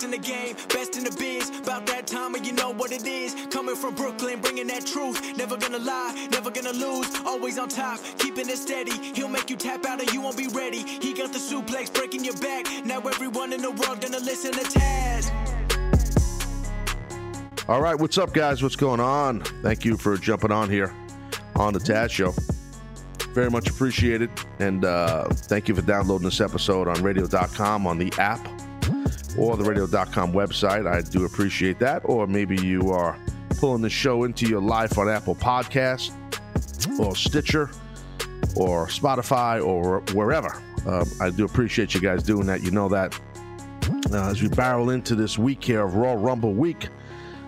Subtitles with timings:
[0.00, 1.50] Best in the game, best in the biz.
[1.60, 3.34] About that time and you know what it is.
[3.50, 5.36] Coming from Brooklyn, bringing that truth.
[5.36, 7.08] Never gonna lie, never gonna lose.
[7.26, 8.92] Always on top, keeping it steady.
[9.14, 10.78] He'll make you tap out and you won't be ready.
[10.78, 12.66] He got the suplex breaking your back.
[12.84, 15.30] Now everyone in the world gonna listen to Taz.
[17.68, 18.62] All right, what's up, guys?
[18.62, 19.42] What's going on?
[19.62, 20.94] Thank you for jumping on here
[21.56, 22.34] on the Taz Show.
[23.34, 24.30] Very much appreciated.
[24.58, 28.59] And uh, thank you for downloading this episode on radio.com on the app
[29.40, 30.86] or the radio.com website.
[30.86, 32.02] I do appreciate that.
[32.04, 33.18] Or maybe you are
[33.58, 36.12] pulling the show into your life on Apple Podcast
[37.00, 37.70] or Stitcher
[38.54, 40.62] or Spotify or wherever.
[40.86, 42.62] Um, I do appreciate you guys doing that.
[42.62, 43.18] You know that.
[44.12, 46.88] Uh, as we barrel into this week here of Royal Rumble week,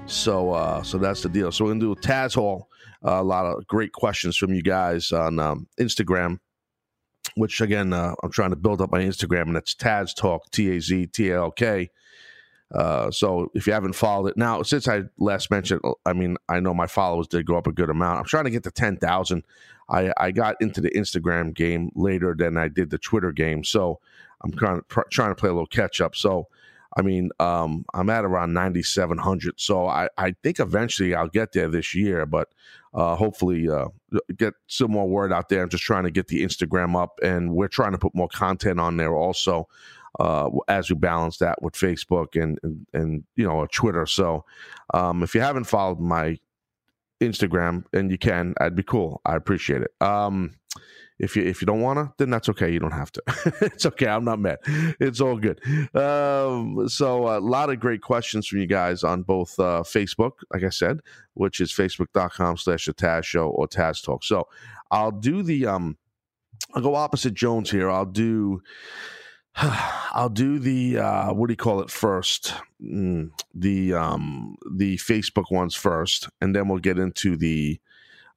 [0.06, 1.52] so uh, so that's the deal.
[1.52, 2.68] So we're gonna do a Taz Hall.
[3.04, 6.38] Uh, a lot of great questions from you guys on um, Instagram,
[7.36, 10.76] which again uh, I'm trying to build up my Instagram, and it's Taz Talk T
[10.76, 11.90] A Z T A L K.
[12.74, 16.60] Uh, so if you haven't followed it now, since I last mentioned, I mean I
[16.60, 18.18] know my followers did go up a good amount.
[18.18, 19.44] I'm trying to get to ten thousand.
[19.88, 24.00] I I got into the Instagram game later than I did the Twitter game, so
[24.42, 26.16] I'm trying trying to play a little catch up.
[26.16, 26.48] So
[26.96, 29.60] I mean, um, I'm at around 9,700.
[29.60, 32.48] So I, I think eventually I'll get there this year, but
[32.94, 33.88] uh, hopefully uh,
[34.36, 35.62] get some more word out there.
[35.62, 38.78] I'm just trying to get the Instagram up, and we're trying to put more content
[38.78, 39.68] on there also
[40.20, 44.06] uh, as we balance that with Facebook and, and, and you know, Twitter.
[44.06, 44.44] So
[44.92, 46.38] um, if you haven't followed my
[47.22, 49.20] Instagram, and you can, I'd be cool.
[49.24, 49.92] I appreciate it.
[50.00, 50.52] Um,
[51.22, 52.70] if you if you don't wanna, then that's okay.
[52.70, 53.22] You don't have to.
[53.62, 54.08] it's okay.
[54.08, 54.58] I'm not mad.
[55.00, 55.60] It's all good.
[55.96, 60.64] Um, so a lot of great questions from you guys on both uh, Facebook, like
[60.64, 61.00] I said,
[61.34, 64.24] which is facebook.com slash the Taz Show or Taz Talk.
[64.24, 64.48] So
[64.90, 65.96] I'll do the um,
[66.74, 67.88] I'll go opposite Jones here.
[67.88, 68.60] I'll do.
[69.54, 72.54] I'll do the uh, what do you call it first?
[72.82, 77.78] Mm, the um, the Facebook ones first, and then we'll get into the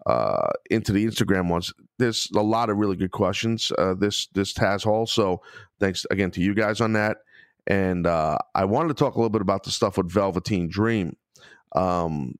[0.06, 1.74] uh, into the Instagram ones.
[1.98, 5.06] There's a lot of really good questions uh, this this Taz Hall.
[5.06, 5.42] So
[5.80, 7.18] thanks again to you guys on that.
[7.68, 11.16] And uh, I wanted to talk a little bit about the stuff with Velveteen Dream.
[11.76, 12.36] Um,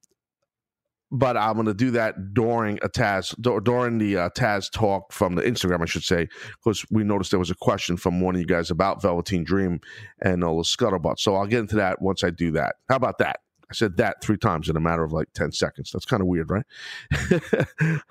[1.12, 3.34] but I'm going to do that during a Taz
[3.64, 6.28] during the uh, Taz talk from the Instagram, I should say,
[6.64, 9.80] because we noticed there was a question from one of you guys about Velveteen Dream
[10.22, 11.20] and all the scuttlebutt.
[11.20, 12.76] So I'll get into that once I do that.
[12.90, 13.40] How about that?
[13.70, 15.92] I said that three times in a matter of like 10 seconds.
[15.92, 16.66] That's kind of weird, right?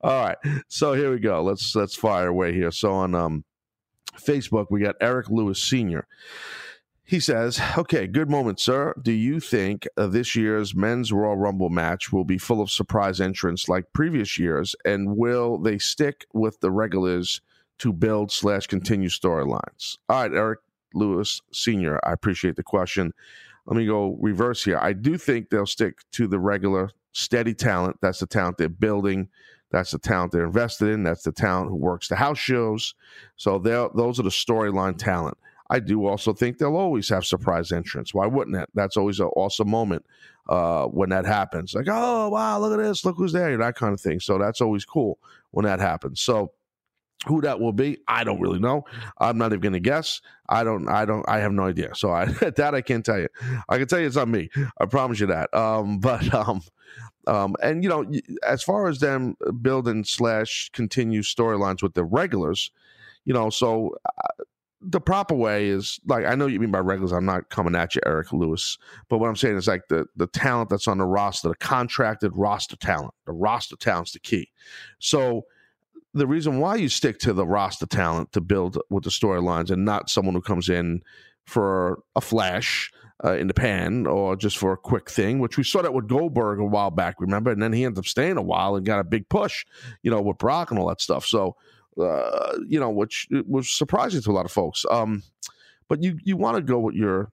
[0.00, 0.36] All right.
[0.68, 1.42] So here we go.
[1.42, 2.70] Let's let's fire away here.
[2.70, 3.44] So on um
[4.16, 6.06] Facebook, we got Eric Lewis Sr.
[7.04, 8.94] He says, Okay, good moment, sir.
[9.00, 13.20] Do you think uh, this year's men's Royal Rumble match will be full of surprise
[13.20, 14.76] entrants like previous years?
[14.84, 17.40] And will they stick with the regulars
[17.78, 19.96] to build slash continue storylines?
[20.08, 20.60] All right, Eric
[20.94, 23.12] Lewis Sr., I appreciate the question
[23.68, 24.78] let me go reverse here.
[24.80, 27.98] I do think they'll stick to the regular steady talent.
[28.00, 29.28] That's the talent they're building.
[29.70, 31.02] That's the talent they're invested in.
[31.02, 32.94] That's the talent who works the house shows.
[33.36, 35.36] So those are the storyline talent.
[35.68, 38.14] I do also think they'll always have surprise entrance.
[38.14, 38.70] Why wouldn't it?
[38.72, 40.06] That's always an awesome moment
[40.48, 41.74] uh, when that happens.
[41.74, 44.20] Like, oh wow, look at this, look who's there, that kind of thing.
[44.20, 45.18] So that's always cool
[45.50, 46.22] when that happens.
[46.22, 46.52] So
[47.26, 48.84] who that will be, I don't really know.
[49.18, 50.20] I'm not even going to guess.
[50.48, 50.88] I don't.
[50.88, 51.28] I don't.
[51.28, 51.94] I have no idea.
[51.94, 52.24] So I,
[52.56, 53.28] that I can't tell you.
[53.68, 54.50] I can tell you it's on me.
[54.80, 55.52] I promise you that.
[55.54, 56.62] Um, but um,
[57.26, 58.10] um, and you know,
[58.46, 62.70] as far as them building slash continue storylines with the regulars,
[63.24, 64.44] you know, so uh,
[64.80, 67.12] the proper way is like I know you mean by regulars.
[67.12, 68.78] I'm not coming at you, Eric Lewis,
[69.08, 72.30] but what I'm saying is like the the talent that's on the roster, the contracted
[72.34, 73.12] roster talent.
[73.26, 74.50] The roster talent's the key.
[75.00, 75.46] So
[76.18, 79.84] the reason why you stick to the roster talent to build with the storylines and
[79.84, 81.02] not someone who comes in
[81.46, 82.90] for a flash
[83.24, 86.06] uh, in the pan or just for a quick thing, which we saw that with
[86.06, 87.50] Goldberg a while back, remember?
[87.50, 89.64] And then he ended up staying a while and got a big push,
[90.02, 91.26] you know, with Brock and all that stuff.
[91.26, 91.56] So,
[92.00, 94.84] uh, you know, which was surprising to a lot of folks.
[94.90, 95.22] Um,
[95.88, 97.32] but you you want to go with your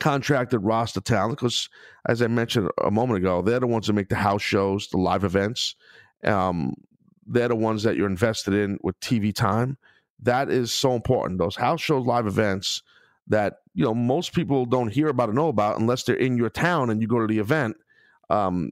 [0.00, 1.68] contracted roster talent because,
[2.06, 4.98] as I mentioned a moment ago, they're the ones that make the house shows, the
[4.98, 5.76] live events.
[6.24, 6.74] Um,
[7.26, 9.76] they're the ones that you're invested in with TV time.
[10.22, 11.38] That is so important.
[11.38, 12.82] Those house shows, live events
[13.28, 16.50] that you know most people don't hear about or know about unless they're in your
[16.50, 17.76] town and you go to the event.
[18.28, 18.70] Um,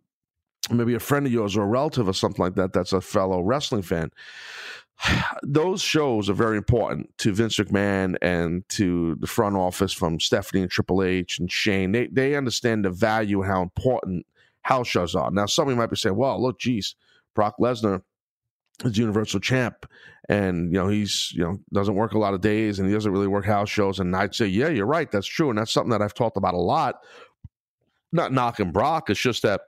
[0.71, 3.41] maybe a friend of yours or a relative or something like that that's a fellow
[3.41, 4.11] wrestling fan.
[5.43, 10.63] those shows are very important to Vince McMahon and to the front office from Stephanie
[10.63, 11.93] and Triple H and Shane.
[11.93, 14.27] They they understand the value and how important
[14.63, 15.31] house shows are.
[15.31, 16.95] Now, somebody might be saying, "Well, look, geez,
[17.35, 18.03] Brock Lesnar
[18.85, 19.87] is Universal Champ,
[20.29, 23.13] and you know he's you know doesn't work a lot of days, and he doesn't
[23.13, 25.11] really work house shows." And I'd say, "Yeah, you're right.
[25.11, 26.97] That's true, and that's something that I've talked about a lot."
[28.13, 29.11] Not knocking Brock.
[29.11, 29.61] It's just that,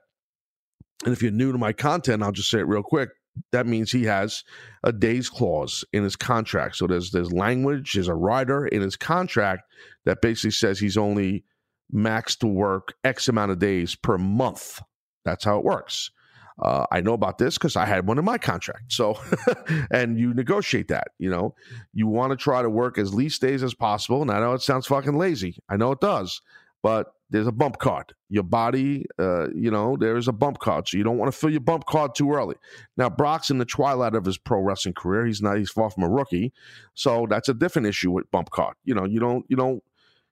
[1.05, 3.09] and if you're new to my content, I'll just say it real quick
[3.51, 4.43] that means he has
[4.83, 6.75] a days clause in his contract.
[6.75, 9.63] So there's there's language, there's a rider in his contract
[10.05, 11.43] that basically says he's only
[11.91, 14.81] max to work X amount of days per month.
[15.25, 16.11] That's how it works.
[16.59, 18.91] Uh, I know about this because I had one in my contract.
[18.91, 19.19] So,
[19.91, 21.09] and you negotiate that.
[21.17, 21.55] You know,
[21.93, 24.21] you want to try to work as least days as possible.
[24.21, 25.57] And I know it sounds fucking lazy.
[25.69, 26.41] I know it does,
[26.83, 28.13] but there's a bump card.
[28.29, 30.87] Your body, uh, you know, there is a bump card.
[30.87, 32.55] So you don't want to fill your bump card too early.
[32.97, 35.25] Now, Brock's in the twilight of his pro wrestling career.
[35.25, 36.51] He's not, he's far from a rookie.
[36.93, 38.75] So that's a different issue with bump card.
[38.83, 39.81] You know, you don't, you don't,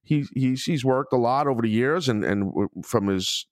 [0.04, 2.52] he, he's, he's worked a lot over the years and, and
[2.84, 3.46] from his,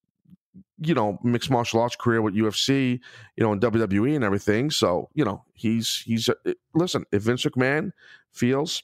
[0.80, 3.00] you know, mixed martial arts career with UFC,
[3.36, 4.69] you know, and WWE and everything.
[4.69, 7.92] So, you know, he's, he's, uh, listen, if Vince McMahon
[8.31, 8.83] feels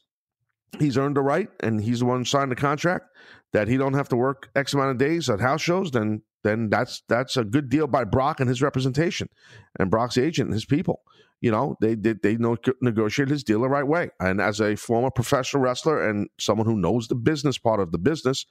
[0.80, 3.06] he's earned the right and he's the one who signed the contract
[3.52, 6.70] that he don't have to work X amount of days at house shows, then then
[6.70, 9.30] that's that's a good deal by Brock and his representation
[9.80, 11.02] and Brock's agent and his people.
[11.40, 14.10] You know, they they, they know, negotiate his deal the right way.
[14.20, 17.98] And as a former professional wrestler and someone who knows the business part of the
[17.98, 18.46] business,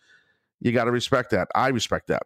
[0.61, 1.49] you got to respect that.
[1.55, 2.23] I respect that.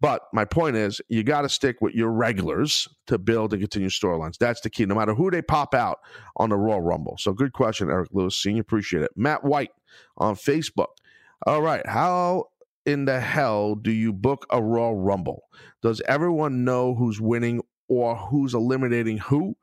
[0.00, 3.90] But my point is, you got to stick with your regulars to build and continue
[3.90, 4.38] storylines.
[4.38, 5.98] That's the key, no matter who they pop out
[6.36, 7.16] on the Royal Rumble.
[7.18, 8.36] So, good question, Eric Lewis.
[8.36, 9.10] Senior, appreciate it.
[9.14, 9.72] Matt White
[10.16, 10.88] on Facebook.
[11.46, 11.86] All right.
[11.86, 12.44] How
[12.86, 15.42] in the hell do you book a Royal Rumble?
[15.82, 19.56] Does everyone know who's winning or who's eliminating who?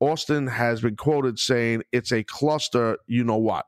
[0.00, 3.66] Austin has been quoted saying it's a cluster, you know what?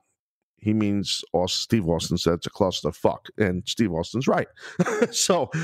[0.65, 3.29] He means, Steve Austin said it's a clusterfuck.
[3.37, 4.49] And Steve Austin's right.
[5.13, 5.51] so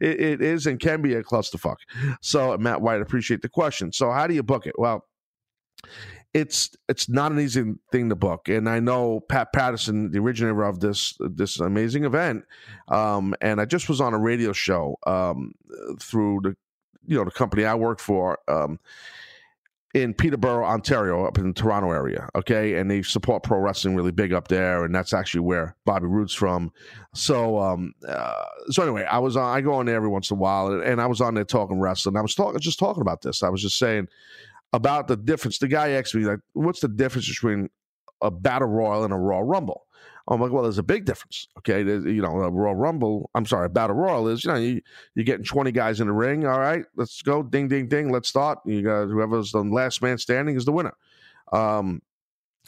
[0.00, 1.78] it, it is and can be a clusterfuck.
[2.20, 3.92] So, Matt White, appreciate the question.
[3.92, 4.78] So, how do you book it?
[4.78, 5.04] Well,
[6.34, 8.48] it's it's not an easy thing to book.
[8.48, 12.44] And I know Pat Patterson, the originator of this this amazing event,
[12.88, 15.54] um, and I just was on a radio show um,
[16.00, 16.56] through the
[17.06, 18.38] you know the company I work for.
[18.46, 18.78] Um,
[19.94, 22.28] in Peterborough, Ontario, up in the Toronto area.
[22.34, 26.06] Okay, and they support pro wrestling really big up there, and that's actually where Bobby
[26.06, 26.70] Roode's from.
[27.14, 29.56] So, um, uh, so anyway, I was on.
[29.56, 31.44] I go on there every once in a while, and, and I was on there
[31.44, 32.16] talking wrestling.
[32.16, 33.42] I was talking, just talking about this.
[33.42, 34.08] I was just saying,
[34.72, 35.58] about the difference.
[35.58, 37.70] The guy asked me, like, what's the difference between
[38.20, 39.86] a battle royal and a Royal Rumble?
[40.30, 41.48] I'm like, well, there's a big difference.
[41.58, 43.30] Okay, there's, you know, a Royal Rumble.
[43.34, 44.80] I'm sorry, a battle royal is you know you,
[45.14, 46.46] you're getting 20 guys in the ring.
[46.46, 48.10] All right, let's go, ding, ding, ding.
[48.10, 48.58] Let's start.
[48.66, 50.94] You got whoever's the last man standing is the winner.
[51.52, 52.02] Um,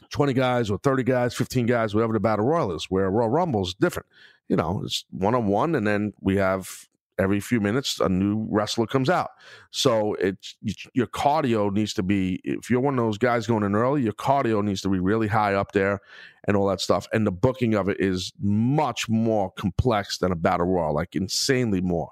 [0.08, 2.86] 20 guys or 30 guys, 15 guys, whatever the battle royal is.
[2.88, 4.06] Where Royal Rumble is different.
[4.48, 6.88] You know, it's one on one, and then we have
[7.20, 9.30] every few minutes a new wrestler comes out.
[9.70, 10.56] So it's
[10.94, 14.12] your cardio needs to be if you're one of those guys going in early, your
[14.12, 16.00] cardio needs to be really high up there
[16.46, 17.06] and all that stuff.
[17.12, 21.80] And the booking of it is much more complex than a battle royal, like insanely
[21.80, 22.10] more.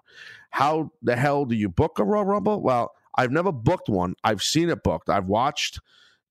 [0.50, 2.62] How the hell do you book a Royal Rumble?
[2.62, 4.14] Well, I've never booked one.
[4.24, 5.08] I've seen it booked.
[5.08, 5.80] I've watched,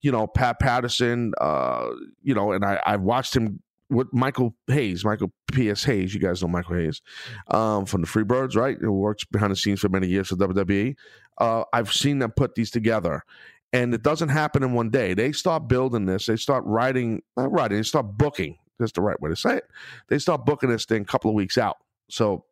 [0.02, 1.90] you know, Pat Patterson, uh,
[2.24, 5.84] you know, and I, I've watched him with Michael Hayes, Michael P.S.
[5.84, 6.14] Hayes.
[6.14, 7.02] You guys know Michael Hayes
[7.50, 8.78] um, from the Freebirds, right?
[8.80, 10.96] Who works behind the scenes for many years for WWE.
[11.38, 13.24] Uh, I've seen them put these together,
[13.72, 15.14] and it doesn't happen in one day.
[15.14, 16.26] They start building this.
[16.26, 17.78] They start writing, not writing.
[17.78, 18.58] They start booking.
[18.80, 19.66] That's the right way to say it.
[20.08, 21.78] They start booking this thing a couple of weeks out.
[22.10, 22.46] So,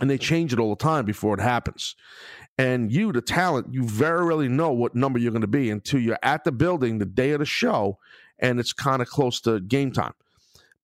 [0.00, 1.94] and they change it all the time before it happens.
[2.56, 6.00] And you, the talent, you very rarely know what number you're going to be until
[6.00, 7.98] you're at the building the day of the show,
[8.38, 10.14] and it's kind of close to game time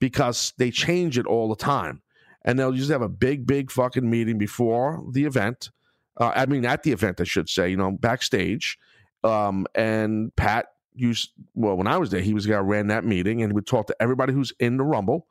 [0.05, 2.03] because they change it all the time.
[2.45, 5.71] And they'll just have a big, big fucking meeting before the event.
[6.21, 8.77] Uh, I mean, at the event, I should say, you know, backstage.
[9.23, 12.89] Um, and Pat used, well, when I was there, he was the guy who ran
[12.89, 15.27] that meeting and he would talk to everybody who's in the Rumble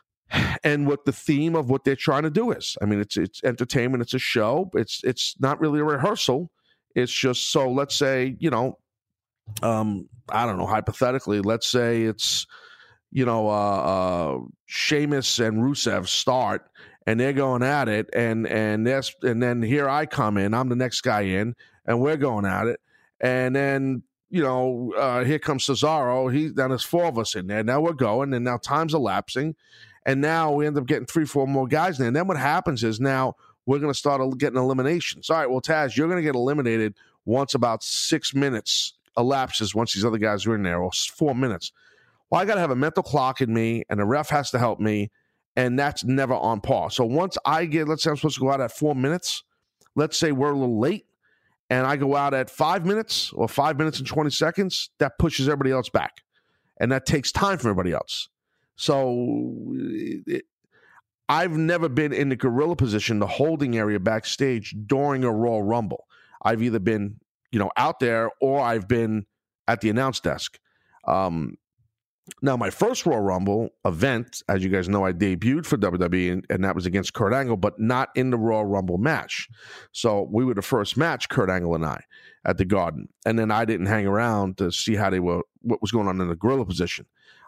[0.64, 2.78] and what the theme of what they're trying to do is.
[2.80, 6.50] I mean, it's it's entertainment, it's a show, it's it's not really a rehearsal.
[6.94, 8.78] It's just so let's say, you know,
[9.60, 12.46] um, I don't know, hypothetically, let's say it's
[13.10, 16.68] you know, uh, uh, Sheamus and Rusev start,
[17.06, 20.68] and they're going at it, and and that's and then here I come in, I'm
[20.68, 21.54] the next guy in,
[21.86, 22.80] and we're going at it,
[23.20, 26.32] and then you know, uh, here comes Cesaro.
[26.32, 27.62] He then there's four of us in there.
[27.64, 29.56] Now we're going, and now time's elapsing,
[30.04, 32.08] and now we end up getting three, four more guys in there.
[32.08, 33.36] And then what happens is now
[33.66, 35.30] we're going to start getting eliminations.
[35.30, 39.92] All right, well, Taz, you're going to get eliminated once about six minutes elapses once
[39.94, 41.72] these other guys are in there, or four minutes.
[42.30, 44.58] Well, I got to have a mental clock in me, and the ref has to
[44.58, 45.10] help me,
[45.56, 46.90] and that's never on par.
[46.90, 49.44] So once I get, let's say I'm supposed to go out at four minutes,
[49.94, 51.06] let's say we're a little late,
[51.70, 55.48] and I go out at five minutes or five minutes and 20 seconds, that pushes
[55.48, 56.22] everybody else back.
[56.80, 58.28] And that takes time from everybody else.
[58.76, 60.44] So it,
[61.28, 66.06] I've never been in the gorilla position, the holding area backstage during a Royal Rumble.
[66.42, 67.20] I've either been,
[67.52, 69.26] you know, out there or I've been
[69.66, 70.58] at the announce desk.
[71.06, 71.56] Um,
[72.42, 76.46] now, my first Royal Rumble event, as you guys know, I debuted for WWE, and,
[76.50, 79.48] and, that was against Kurt Angle, but not in the Royal Rumble match.
[79.92, 82.02] So we were the first match, Kurt Angle and I,
[82.44, 85.82] at the Garden, and then I didn't hang around to see how they were, what
[85.82, 87.06] was going on in the gorilla position.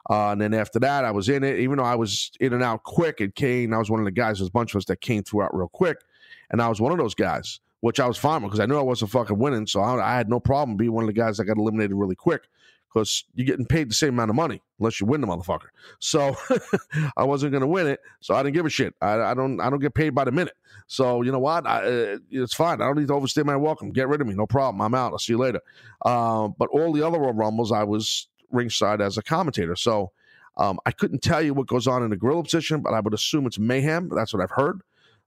[0.09, 2.63] Uh, and then after that, I was in it, even though I was in and
[2.63, 3.21] out quick.
[3.21, 4.39] And Kane, I was one of the guys.
[4.39, 5.99] There's a bunch of us that came throughout real quick,
[6.51, 8.79] and I was one of those guys, which I was fine with because I knew
[8.79, 11.37] I wasn't fucking winning, so I, I had no problem being one of the guys
[11.37, 12.43] that got eliminated really quick
[12.93, 15.69] because you're getting paid the same amount of money unless you win the motherfucker.
[16.01, 16.37] So
[17.17, 18.95] I wasn't going to win it, so I didn't give a shit.
[19.01, 20.55] I, I, don't I don't get paid by the minute.
[20.87, 21.67] So you know what?
[21.67, 22.81] I, uh, it's fine.
[22.81, 23.93] I don't need to overstay my welcome.
[23.93, 24.81] Get rid of me, no problem.
[24.81, 25.13] I'm out.
[25.13, 25.61] I'll see you later.
[26.05, 29.77] Uh, but all the other Royal Rumbles, I was ringside as a commentator.
[29.77, 30.11] So
[30.57, 33.15] um, I couldn't tell you what goes on in the gorilla position, but I would
[33.15, 34.11] assume it's mayhem.
[34.13, 34.81] That's what I've heard.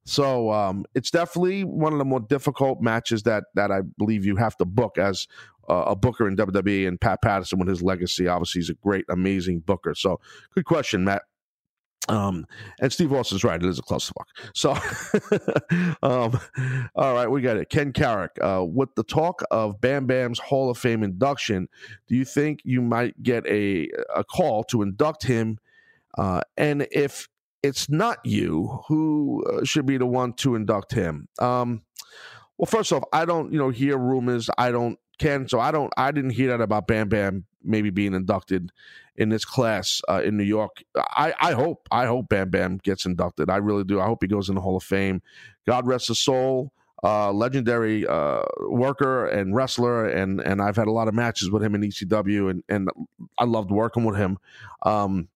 [0.05, 4.35] So um, it's definitely one of the more difficult matches that that I believe you
[4.35, 5.27] have to book as
[5.69, 6.87] uh, a booker in WWE.
[6.87, 9.95] And Pat Patterson, with his legacy, obviously he's a great, amazing booker.
[9.95, 10.19] So
[10.53, 11.23] good question, Matt.
[12.09, 12.45] Um,
[12.81, 14.25] and Steve Austin's right; it is a clusterfuck.
[14.53, 14.71] So,
[16.03, 16.37] um,
[16.95, 17.69] all right, we got it.
[17.69, 21.69] Ken Carrick, uh, with the talk of Bam Bam's Hall of Fame induction,
[22.07, 25.59] do you think you might get a a call to induct him?
[26.17, 27.29] Uh, and if
[27.63, 31.29] it's not you, who uh, should be the one to induct him?
[31.39, 31.81] Um,
[32.57, 34.49] well, first off, I don't, you know, hear rumors.
[34.57, 35.47] I don't, Ken.
[35.47, 38.71] So I don't, I didn't hear that about Bam Bam maybe being inducted
[39.15, 40.83] in this class uh, in New York.
[40.95, 43.49] I, I hope, I hope Bam Bam gets inducted.
[43.49, 43.99] I really do.
[43.99, 45.21] I hope he goes in the Hall of Fame.
[45.65, 46.73] God rest his soul.
[47.05, 51.61] Uh, legendary uh, worker and wrestler, and and I've had a lot of matches with
[51.61, 52.89] him in ECW, and and
[53.37, 54.37] I loved working with him.
[54.83, 55.27] Um,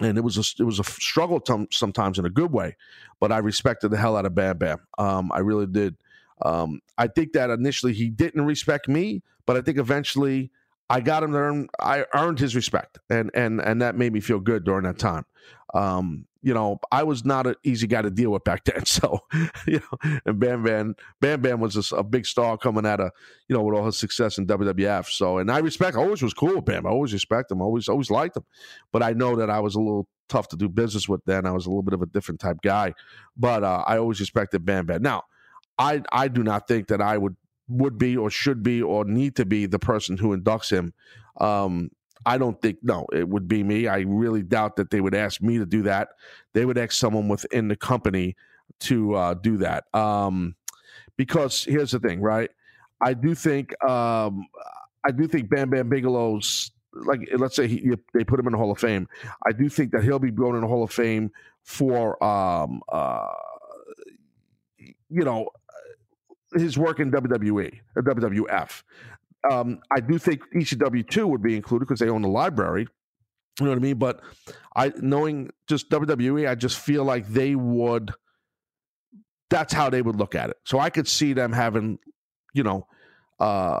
[0.00, 2.76] and it was a it was a struggle sometimes in a good way,
[3.20, 4.78] but I respected the hell out of Bam Bam.
[4.98, 5.96] Um, I really did.
[6.42, 10.50] Um, I think that initially he didn't respect me, but I think eventually
[10.90, 11.68] I got him to earn.
[11.80, 15.24] I earned his respect, and and and that made me feel good during that time.
[15.74, 18.84] Um, you know, I was not an easy guy to deal with back then.
[18.84, 19.20] So,
[19.66, 23.10] you know, and Bam Bam, Bam Bam was a, a big star coming out of,
[23.48, 25.06] you know, with all his success in WWF.
[25.06, 26.86] So, and I respect, I always was cool with Bam.
[26.86, 27.62] I always respect him.
[27.62, 28.44] Always, always liked him.
[28.92, 31.46] But I know that I was a little tough to do business with then.
[31.46, 32.92] I was a little bit of a different type guy.
[33.38, 35.00] But uh, I always respected Bam Bam.
[35.00, 35.22] Now,
[35.78, 37.36] I, I do not think that I would
[37.68, 40.92] would be or should be or need to be the person who inducts him.
[41.40, 41.90] Um,
[42.26, 43.86] I don't think no, it would be me.
[43.86, 46.08] I really doubt that they would ask me to do that.
[46.52, 48.36] They would ask someone within the company
[48.80, 49.84] to uh, do that.
[49.94, 50.54] Um,
[51.16, 52.50] because here's the thing, right?
[53.00, 54.46] I do think um,
[55.04, 58.58] I do think Bam Bam Bigelow's like let's say he, they put him in the
[58.58, 59.08] Hall of Fame.
[59.46, 61.30] I do think that he'll be going in the Hall of Fame
[61.62, 63.26] for um, uh,
[64.78, 65.50] you know
[66.54, 68.82] his work in WWE or WWF.
[69.50, 72.86] Um, I do think ECW two would be included because they own the library.
[73.60, 73.98] You know what I mean?
[73.98, 74.20] But
[74.74, 78.12] I knowing just WWE, I just feel like they would.
[79.50, 80.56] That's how they would look at it.
[80.64, 81.98] So I could see them having,
[82.54, 82.86] you know,
[83.38, 83.80] uh,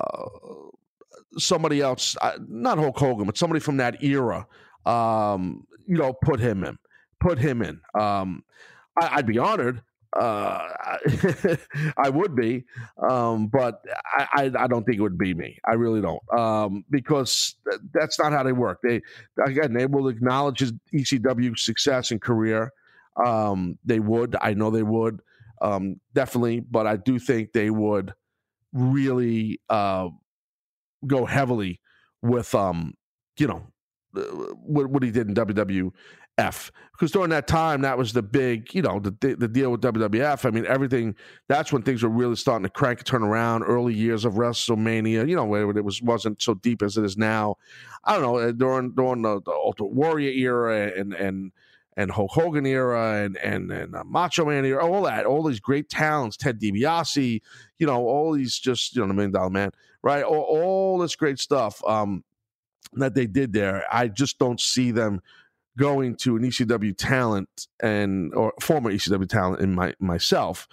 [1.38, 4.46] somebody else, uh, not Hulk Hogan, but somebody from that era.
[4.86, 6.78] Um, you know, put him in,
[7.20, 7.80] put him in.
[7.98, 8.44] Um,
[9.00, 9.82] I, would be honored
[10.14, 10.68] uh,
[11.96, 12.64] I would be,
[13.02, 13.84] um, but
[14.16, 15.58] I, I, I, don't think it would be me.
[15.66, 18.80] I really don't, um, because th- that's not how they work.
[18.82, 19.02] They
[19.44, 22.72] again, they will acknowledge his ECW success and career.
[23.24, 25.20] Um, they would, I know they would,
[25.60, 28.14] um, definitely, but I do think they would
[28.72, 30.08] really uh,
[31.06, 31.80] go heavily
[32.22, 32.94] with, um,
[33.38, 33.66] you know,
[34.16, 34.20] uh,
[34.54, 35.90] what, what he did in WW
[36.38, 36.72] F.
[36.92, 40.44] Because during that time that was the big you know the the deal with WWF
[40.44, 41.16] I mean everything
[41.48, 45.28] that's when things were really starting to crank and turn around early years of WrestleMania
[45.28, 47.56] you know where it was wasn't so deep as it is now.
[48.04, 51.52] I don't know uh, during during the, the Ultimate Warrior era and and
[51.96, 55.60] and Hulk Hogan era and and and uh, Macho Man era all that all these
[55.60, 57.40] great talents Ted DiBiase
[57.78, 59.70] you know all these just you know the Million Dollar Man
[60.02, 60.22] right?
[60.22, 62.22] All, all this great stuff um
[62.92, 65.20] that they did there I just don't see them
[65.78, 70.68] going to an ECW talent and or former ECW talent in my myself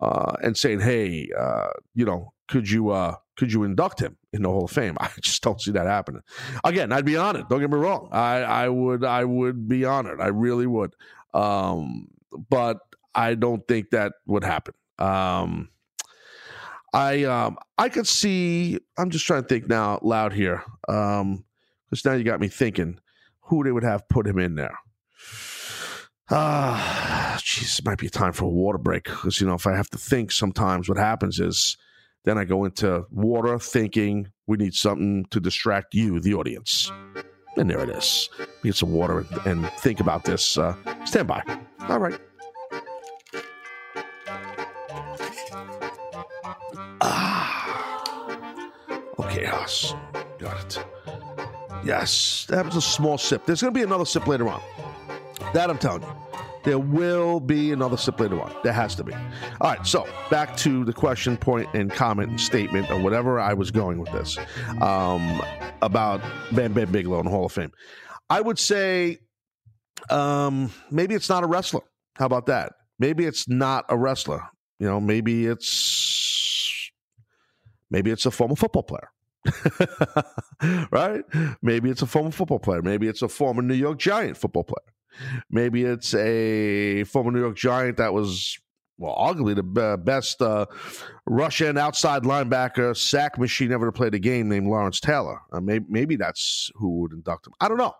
[0.00, 4.42] uh, and saying, "Hey, uh, you know, could you uh, could you induct him?" in
[4.42, 4.96] the Hall of Fame.
[5.00, 6.22] I just don't see that happening.
[6.64, 7.48] Again, I'd be honored.
[7.48, 8.08] Don't get me wrong.
[8.12, 10.20] I, I would I would be honored.
[10.20, 10.94] I really would.
[11.34, 12.08] Um,
[12.50, 12.78] but
[13.14, 14.74] I don't think that would happen.
[14.98, 15.68] Um,
[16.94, 18.78] I um, I could see.
[18.98, 20.62] I'm just trying to think now loud here.
[20.88, 21.44] Um,
[21.90, 22.98] because now you got me thinking
[23.42, 24.78] who they would have put him in there.
[26.30, 29.90] Ah, jeez, might be time for a water break because you know if I have
[29.90, 31.76] to think, sometimes what happens is
[32.24, 36.90] then I go into water thinking we need something to distract you, the audience.
[37.56, 38.30] And there it is.
[38.62, 40.56] Get some water and, think about this.
[40.56, 41.42] Uh, stand by.
[41.88, 42.18] All right.
[47.02, 48.02] Ah.
[49.18, 49.94] Okay, Haas.
[50.38, 50.84] Got it.
[51.84, 53.44] Yes, that was a small sip.
[53.46, 54.62] There's going to be another sip later on.
[55.52, 56.08] That I'm telling you.
[56.64, 58.54] There will be another sip later on.
[58.62, 59.12] There has to be.
[59.60, 63.52] All right, so back to the question, point, and comment and statement or whatever I
[63.54, 64.38] was going with this
[64.80, 65.42] um,
[65.82, 66.20] about
[66.52, 67.72] Bam Bam Bigelow the Hall of Fame.
[68.30, 69.18] I would say
[70.08, 71.82] um, maybe it's not a wrestler.
[72.16, 72.74] How about that?
[72.98, 74.42] Maybe it's not a wrestler.
[74.78, 76.90] You know, maybe it's
[77.90, 79.10] maybe it's a former football player.
[80.90, 81.24] right?
[81.62, 82.82] Maybe it's a former football player.
[82.82, 84.92] Maybe it's a former New York Giant football player.
[85.50, 88.58] Maybe it's a former New York Giant that was,
[88.98, 90.66] well, arguably the best uh,
[91.26, 95.40] Russian outside linebacker sack machine ever to play the game named Lawrence Taylor.
[95.52, 97.52] Uh, maybe, maybe that's who would induct him.
[97.60, 97.94] I don't know.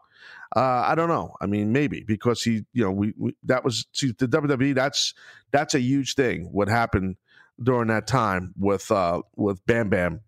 [0.55, 1.35] Uh, I don't know.
[1.41, 4.75] I mean, maybe because he, you know, we, we that was see, the WWE.
[4.75, 5.15] That's
[5.51, 6.51] that's a huge thing.
[6.53, 7.17] What happened
[7.63, 10.21] during that time with uh, with Bam Bam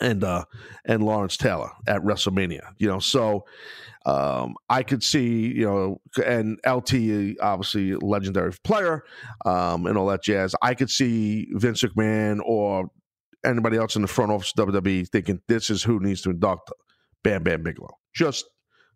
[0.00, 0.44] and uh,
[0.84, 2.72] and Lawrence Taylor at WrestleMania.
[2.78, 3.44] You know, so
[4.06, 9.04] um, I could see, you know, and LT obviously legendary player
[9.44, 10.54] um, and all that jazz.
[10.62, 12.88] I could see Vince McMahon or
[13.44, 16.70] anybody else in the front office of WWE thinking this is who needs to induct
[17.22, 17.98] Bam Bam Bigelow.
[18.14, 18.46] Just,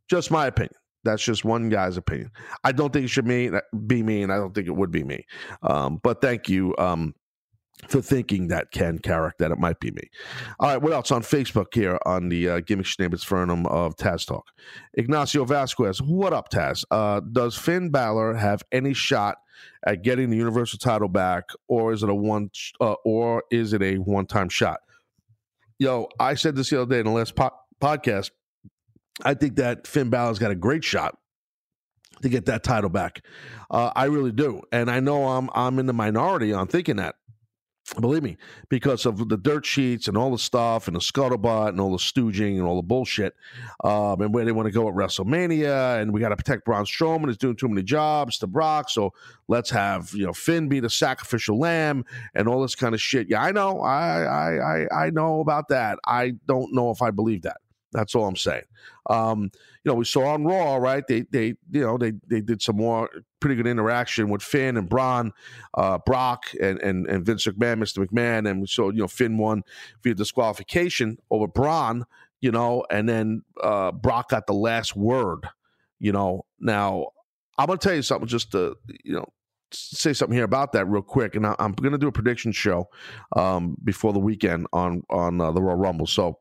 [0.08, 0.74] just my opinion.
[1.04, 2.30] That's just one guy's opinion.
[2.64, 3.50] I don't think it should be,
[3.86, 5.26] be me, and I don't think it would be me.
[5.62, 7.14] Um, but thank you, um,
[7.88, 10.02] for thinking that Ken Carrick that it might be me.
[10.60, 14.26] All right, what else on Facebook here on the uh, Gimmick Schnabbits Fernum of Taz
[14.26, 14.46] Talk?
[14.94, 16.84] Ignacio Vasquez, what up, Taz?
[16.90, 19.38] Uh, does Finn Balor have any shot
[19.86, 23.82] at getting the Universal title back, or is it a one, uh, or is it
[23.82, 24.80] a one time shot?
[25.78, 28.30] Yo, I said this the other day in the last po- podcast.
[29.24, 31.16] I think that Finn Balor's got a great shot
[32.22, 33.24] to get that title back.
[33.70, 37.16] Uh, I really do, and I know I'm I'm in the minority on thinking that.
[38.00, 38.38] Believe me,
[38.70, 41.98] because of the dirt sheets and all the stuff and the scuttlebutt and all the
[41.98, 43.34] stooging and all the bullshit,
[43.84, 46.86] um, and where they want to go at WrestleMania, and we got to protect Braun
[46.86, 47.26] Strowman.
[47.28, 49.12] He's doing too many jobs to Brock, so
[49.48, 53.28] let's have you know Finn be the sacrificial lamb and all this kind of shit.
[53.28, 55.98] Yeah, I know, I I I, I know about that.
[56.06, 57.58] I don't know if I believe that.
[57.92, 58.64] That's all I'm saying.
[59.10, 59.50] Um,
[59.90, 61.06] know, we saw on Raw, right?
[61.06, 64.88] They they you know they they did some more pretty good interaction with Finn and
[64.88, 65.32] Braun,
[65.74, 68.04] uh, Brock and and and Vince McMahon, Mr.
[68.04, 69.62] McMahon, and we saw you know Finn won
[70.02, 72.06] via disqualification over Braun,
[72.40, 75.48] you know, and then uh, Brock got the last word,
[75.98, 76.46] you know.
[76.58, 77.08] Now
[77.58, 79.28] I'm gonna tell you something, just to you know
[79.74, 82.52] say something here about that real quick, and I, am going to do a prediction
[82.52, 82.88] show
[83.36, 86.06] um, before the weekend on on uh, the Royal Rumble.
[86.06, 86.38] So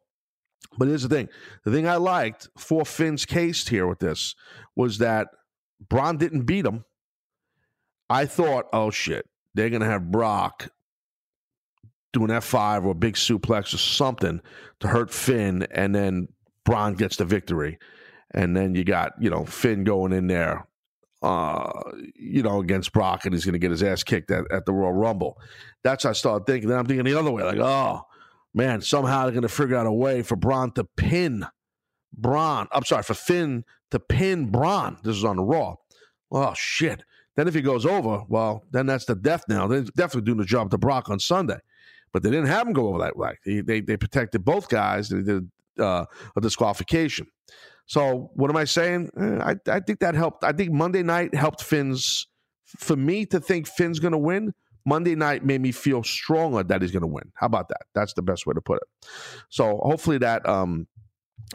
[0.77, 1.29] but here's the thing
[1.65, 4.35] the thing I liked for Finn's case here with this
[4.75, 5.27] was that
[5.89, 6.85] Braun didn't beat him.
[8.09, 10.69] I thought, oh shit, they're going to have Brock
[12.13, 14.39] do an F5 or a big suplex or something
[14.79, 16.27] to hurt Finn, and then
[16.63, 17.79] Braun gets the victory.
[18.31, 20.67] And then you got, you know, Finn going in there,
[21.21, 21.71] uh,
[22.15, 24.73] you know, against Brock, and he's going to get his ass kicked at, at the
[24.73, 25.39] Royal Rumble.
[25.83, 26.69] That's what I started thinking.
[26.69, 28.01] Then I'm thinking the other way, like, oh,
[28.53, 31.45] man, somehow they're going to figure out a way for Braun to pin
[32.15, 32.67] Braun.
[32.71, 34.97] I'm sorry, for Finn to pin Braun.
[35.03, 35.75] This is on the Raw.
[36.31, 37.03] Oh, shit.
[37.35, 39.67] Then if he goes over, well, then that's the death now.
[39.67, 41.57] They're definitely doing the job to Brock on Sunday.
[42.11, 43.39] But they didn't have him go over that way.
[43.43, 45.09] They, they, they protected both guys.
[45.09, 47.27] They did uh, a disqualification.
[47.87, 49.09] So what am I saying?
[49.19, 50.43] Eh, I, I think that helped.
[50.43, 52.27] I think Monday night helped Finn's.
[52.65, 54.53] For me to think Finn's going to win,
[54.85, 57.31] Monday night made me feel stronger that he's going to win.
[57.35, 57.83] How about that?
[57.95, 59.07] That's the best way to put it.
[59.49, 60.87] So hopefully that um,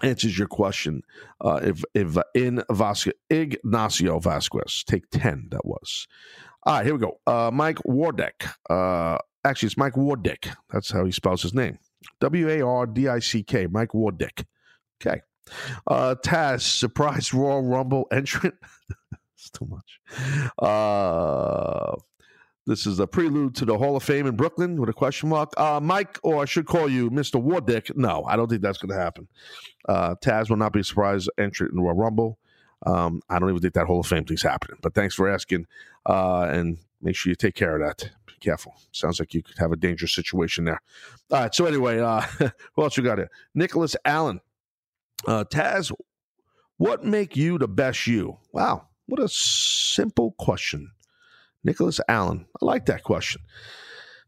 [0.02, 1.02] answers your question.
[1.40, 5.48] Uh, if if in Vasquez, Ignacio Vasquez, take ten.
[5.50, 6.06] That was.
[6.64, 7.20] All right, here we go.
[7.26, 8.48] Uh, Mike Wardick.
[8.68, 10.54] Uh, actually, it's Mike Wardick.
[10.70, 11.78] That's how he spells his name.
[12.20, 13.66] W A R D I C K.
[13.66, 14.44] Mike Wardick.
[15.00, 15.20] Okay.
[15.86, 18.54] Uh, Taz, surprise Royal Rumble entrant.
[19.34, 20.00] it's too much.
[20.58, 21.96] Uh,
[22.68, 25.58] This is a prelude to the Hall of Fame in Brooklyn with a question mark.
[25.58, 27.42] Uh, Mike, or I should call you Mr.
[27.42, 27.96] Wardick.
[27.96, 29.26] No, I don't think that's going to happen.
[29.88, 32.38] Uh, Taz will not be surprised entry into a Rumble.
[32.84, 34.76] Um, I don't even think that Hall of Fame thing's happening.
[34.82, 35.66] But thanks for asking,
[36.04, 38.10] uh, and make sure you take care of that.
[38.26, 38.74] Be careful.
[38.92, 40.82] Sounds like you could have a dangerous situation there.
[41.30, 41.54] All right.
[41.54, 42.20] So anyway, uh,
[42.74, 43.30] what else we got here?
[43.54, 44.42] Nicholas Allen,
[45.26, 45.90] uh, Taz.
[46.76, 48.36] What make you the best you?
[48.52, 50.90] Wow, what a simple question.
[51.64, 52.46] Nicholas Allen.
[52.60, 53.42] I like that question.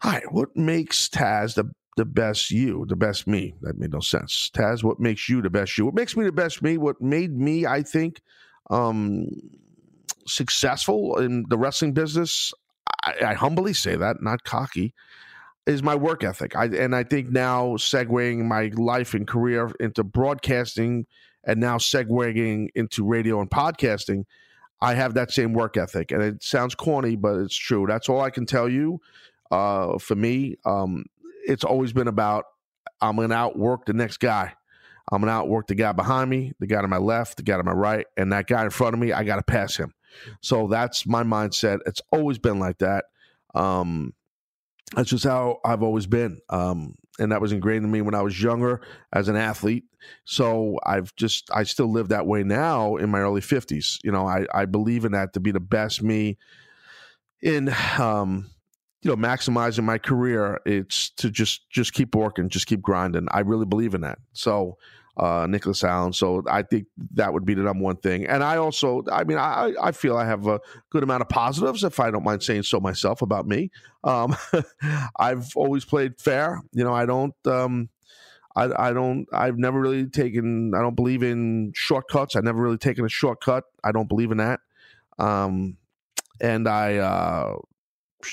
[0.04, 3.54] Right, what makes Taz the the best you, the best me?
[3.60, 4.50] That made no sense.
[4.54, 5.84] Taz, what makes you the best you?
[5.84, 6.78] What makes me the best me?
[6.78, 8.22] What made me, I think,
[8.70, 9.26] um,
[10.26, 12.54] successful in the wrestling business?
[13.04, 14.94] I, I humbly say that, not cocky,
[15.66, 16.56] is my work ethic.
[16.56, 21.06] I and I think now segueing my life and career into broadcasting
[21.44, 24.24] and now segueing into radio and podcasting,
[24.82, 26.10] I have that same work ethic.
[26.10, 27.86] And it sounds corny, but it's true.
[27.88, 29.00] That's all I can tell you.
[29.50, 31.04] Uh, for me, um,
[31.44, 32.44] it's always been about
[33.00, 34.52] I'm going to outwork the next guy.
[35.10, 37.56] I'm going to outwork the guy behind me, the guy to my left, the guy
[37.56, 39.92] to my right, and that guy in front of me, I got to pass him.
[40.40, 41.80] So that's my mindset.
[41.86, 43.06] It's always been like that.
[43.54, 44.14] Um,
[44.94, 46.38] that's just how I've always been.
[46.48, 48.80] Um, and that was ingrained in me when I was younger
[49.12, 49.84] as an athlete.
[50.24, 53.98] So I've just, I still live that way now in my early 50s.
[54.02, 56.38] You know, I, I believe in that to be the best me
[57.42, 58.50] in, um,
[59.02, 60.60] you know, maximizing my career.
[60.66, 63.28] It's to just, just keep working, just keep grinding.
[63.30, 64.18] I really believe in that.
[64.32, 64.78] So,
[65.16, 66.12] uh, Nicholas Allen.
[66.12, 68.26] So I think that would be the number one thing.
[68.26, 71.84] And I also, I mean, I, I feel I have a good amount of positives,
[71.84, 73.70] if I don't mind saying so myself about me.
[74.04, 74.36] Um,
[75.18, 76.62] I've always played fair.
[76.72, 77.88] You know, I don't, um,
[78.56, 82.36] I, I don't, I've never really taken, I don't believe in shortcuts.
[82.36, 83.64] I've never really taken a shortcut.
[83.84, 84.60] I don't believe in that.
[85.18, 85.76] Um,
[86.40, 87.56] and I, uh,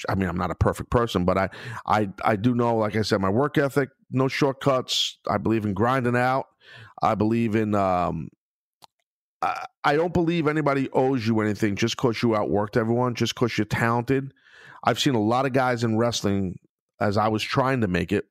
[0.10, 1.50] I mean, I'm not a perfect person, but I,
[1.86, 5.18] I, I do know, like I said, my work ethic, no shortcuts.
[5.28, 6.46] I believe in grinding out.
[7.02, 7.76] I believe in.
[7.76, 8.30] Um,
[9.42, 13.58] I, I don't believe anybody owes you anything just because you outworked everyone, just because
[13.58, 14.34] you're talented.
[14.84, 16.58] I've seen a lot of guys in wrestling
[17.00, 18.26] as I was trying to make it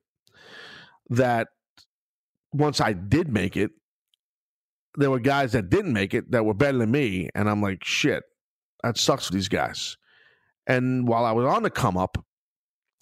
[1.11, 1.49] that
[2.53, 3.71] once I did make it,
[4.97, 7.29] there were guys that didn't make it that were better than me.
[7.35, 8.23] And I'm like, shit,
[8.83, 9.97] that sucks for these guys.
[10.67, 12.25] And while I was on the come up,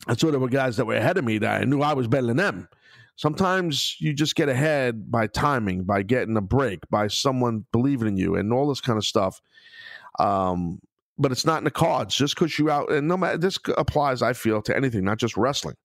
[0.06, 2.08] I saw there were guys that were ahead of me that I knew I was
[2.08, 2.68] better than them.
[3.16, 8.16] Sometimes you just get ahead by timing, by getting a break, by someone believing in
[8.16, 9.40] you, and all this kind of stuff.
[10.18, 10.80] Um,
[11.16, 12.16] but it's not in the cards.
[12.16, 15.36] Just because you out, and no matter this applies, I feel, to anything, not just
[15.36, 15.76] wrestling.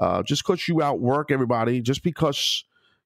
[0.00, 2.64] Uh, just because you outwork everybody, just because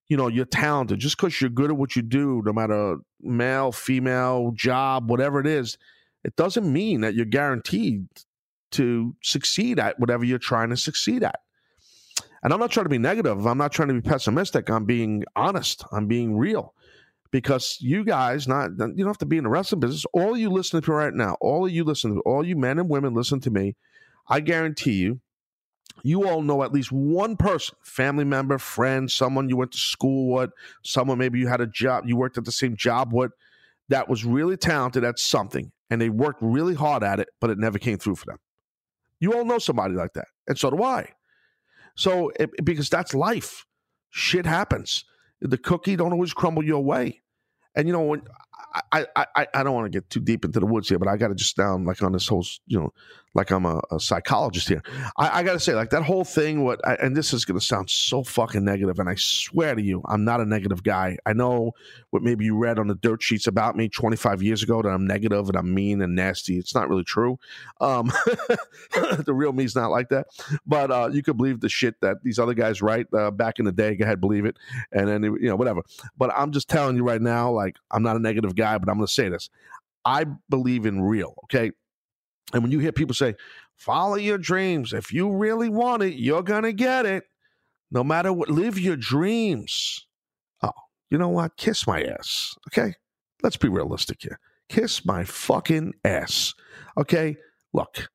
[0.09, 3.71] you know you're talented, just because you're good at what you do, no matter male,
[3.71, 5.77] female, job, whatever it is,
[6.23, 8.07] it doesn't mean that you're guaranteed
[8.71, 11.39] to succeed at whatever you're trying to succeed at.
[12.43, 13.45] And I'm not trying to be negative.
[13.45, 14.69] I'm not trying to be pessimistic.
[14.69, 15.83] I'm being honest.
[15.91, 16.73] I'm being real.
[17.29, 20.05] Because you guys, not you don't have to be in the wrestling business.
[20.11, 23.13] All you listening to right now, all of you to, all you men and women
[23.13, 23.75] listen to me.
[24.27, 25.21] I guarantee you,
[26.03, 30.33] you all know at least one person, family member, friend, someone you went to school
[30.33, 30.49] with,
[30.83, 33.31] someone maybe you had a job, you worked at the same job with,
[33.89, 37.59] that was really talented at something and they worked really hard at it, but it
[37.59, 38.37] never came through for them.
[39.19, 41.09] You all know somebody like that, and so do I.
[41.95, 43.65] So it, because that's life,
[44.09, 45.05] shit happens.
[45.41, 47.21] The cookie don't always crumble your way,
[47.75, 48.23] and you know when
[48.91, 51.17] I I I, don't want to get too deep into the woods here, but I
[51.17, 52.93] got to just down like on this whole you know
[53.33, 54.83] like I'm a, a psychologist here.
[55.17, 56.63] I, I got to say like that whole thing.
[56.63, 59.81] What I, and this is going to sound so fucking negative, and I swear to
[59.81, 61.17] you, I'm not a negative guy.
[61.25, 61.71] I know
[62.09, 65.07] what maybe you read on the dirt sheets about me 25 years ago that I'm
[65.07, 66.57] negative and I'm mean and nasty.
[66.57, 67.39] It's not really true.
[67.79, 68.07] Um,
[68.91, 70.27] the real me's not like that.
[70.65, 73.65] But uh, you could believe the shit that these other guys write uh, back in
[73.65, 73.95] the day.
[73.95, 74.57] Go ahead, believe it,
[74.91, 75.83] and then you know whatever.
[76.17, 78.95] But I'm just telling you right now, like I'm not a negative guy, but I'm
[78.95, 79.49] going to say this.
[80.05, 81.35] I believe in real.
[81.45, 81.71] Okay.
[82.53, 83.35] And when you hear people say,
[83.75, 87.23] follow your dreams, if you really want it, you're going to get it.
[87.91, 90.05] No matter what, live your dreams.
[90.63, 90.71] Oh,
[91.09, 91.57] you know what?
[91.57, 92.55] Kiss my ass.
[92.67, 92.95] Okay.
[93.43, 94.39] Let's be realistic here.
[94.69, 96.53] Kiss my fucking ass.
[96.97, 97.37] Okay.
[97.73, 98.07] Look,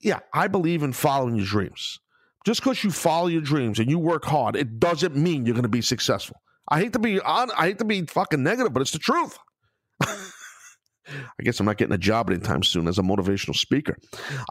[0.00, 2.00] yeah, I believe in following your dreams.
[2.46, 5.62] Just because you follow your dreams and you work hard, it doesn't mean you're going
[5.64, 6.40] to be successful.
[6.68, 7.50] I hate to be on.
[7.56, 9.38] I hate to be fucking negative, but it's the truth.
[10.02, 13.96] I guess I'm not getting a job anytime soon as a motivational speaker.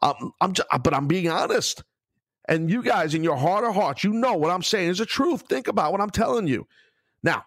[0.01, 1.84] Um, I'm, just, but I'm being honest.
[2.49, 5.06] And you guys, in your heart of hearts, you know what I'm saying is the
[5.06, 5.43] truth.
[5.49, 6.65] Think about what I'm telling you.
[7.21, 7.43] Now,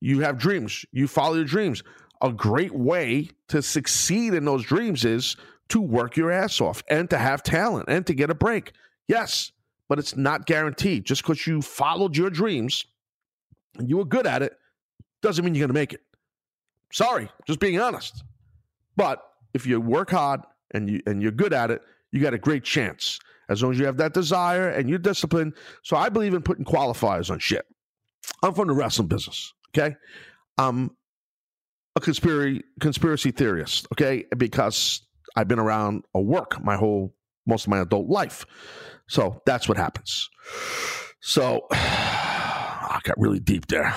[0.00, 0.84] you have dreams.
[0.92, 1.82] You follow your dreams.
[2.22, 5.36] A great way to succeed in those dreams is
[5.68, 8.72] to work your ass off and to have talent and to get a break.
[9.08, 9.50] Yes,
[9.88, 11.04] but it's not guaranteed.
[11.04, 12.84] Just because you followed your dreams
[13.78, 14.56] and you were good at it
[15.22, 16.02] doesn't mean you're going to make it.
[16.92, 18.22] Sorry, just being honest.
[18.96, 19.22] But
[19.54, 20.40] if you work hard
[20.72, 23.78] and you and you're good at it, you got a great chance as long as
[23.78, 25.54] you have that desire and you're disciplined.
[25.82, 27.66] So I believe in putting qualifiers on shit.
[28.42, 29.52] I'm from the wrestling business.
[29.70, 29.96] Okay,
[30.58, 30.90] I'm
[31.96, 33.86] a conspiracy conspiracy theorist.
[33.92, 35.02] Okay, because
[35.34, 37.14] I've been around a work my whole
[37.46, 38.44] most of my adult life.
[39.08, 40.28] So that's what happens.
[41.20, 41.68] So
[43.02, 43.94] Got really deep there.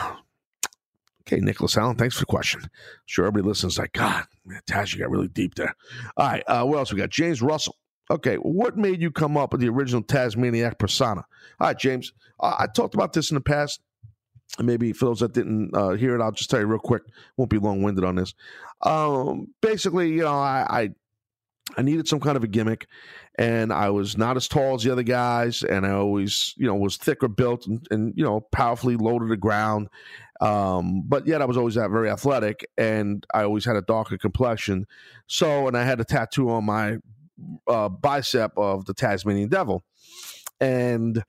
[1.28, 2.70] Okay, Nicholas Allen, thanks for the question.
[3.08, 5.76] Sure, everybody listens like, God, man, you got really deep there.
[6.18, 7.10] All right, uh, what else we got?
[7.10, 7.76] James Russell.
[8.12, 11.26] Okay, what made you come up with the original Tazmaniac persona?
[11.60, 13.82] All right, James, uh, I talked about this in the past.
[14.60, 17.02] Maybe for those that didn't uh, hear it, I'll just tell you real quick.
[17.38, 18.36] Won't be long winded on this.
[18.84, 20.90] Um, basically, you know, I, I
[21.78, 22.88] I needed some kind of a gimmick,
[23.38, 26.76] and I was not as tall as the other guys, and I always, you know,
[26.76, 29.90] was thicker built and, and you know, powerfully low to the ground.
[30.42, 34.18] Um, but yet I was always that very athletic, and I always had a darker
[34.18, 34.86] complexion.
[35.28, 36.98] So, and I had a tattoo on my
[37.68, 39.84] uh, bicep of the Tasmanian Devil,
[40.60, 41.24] and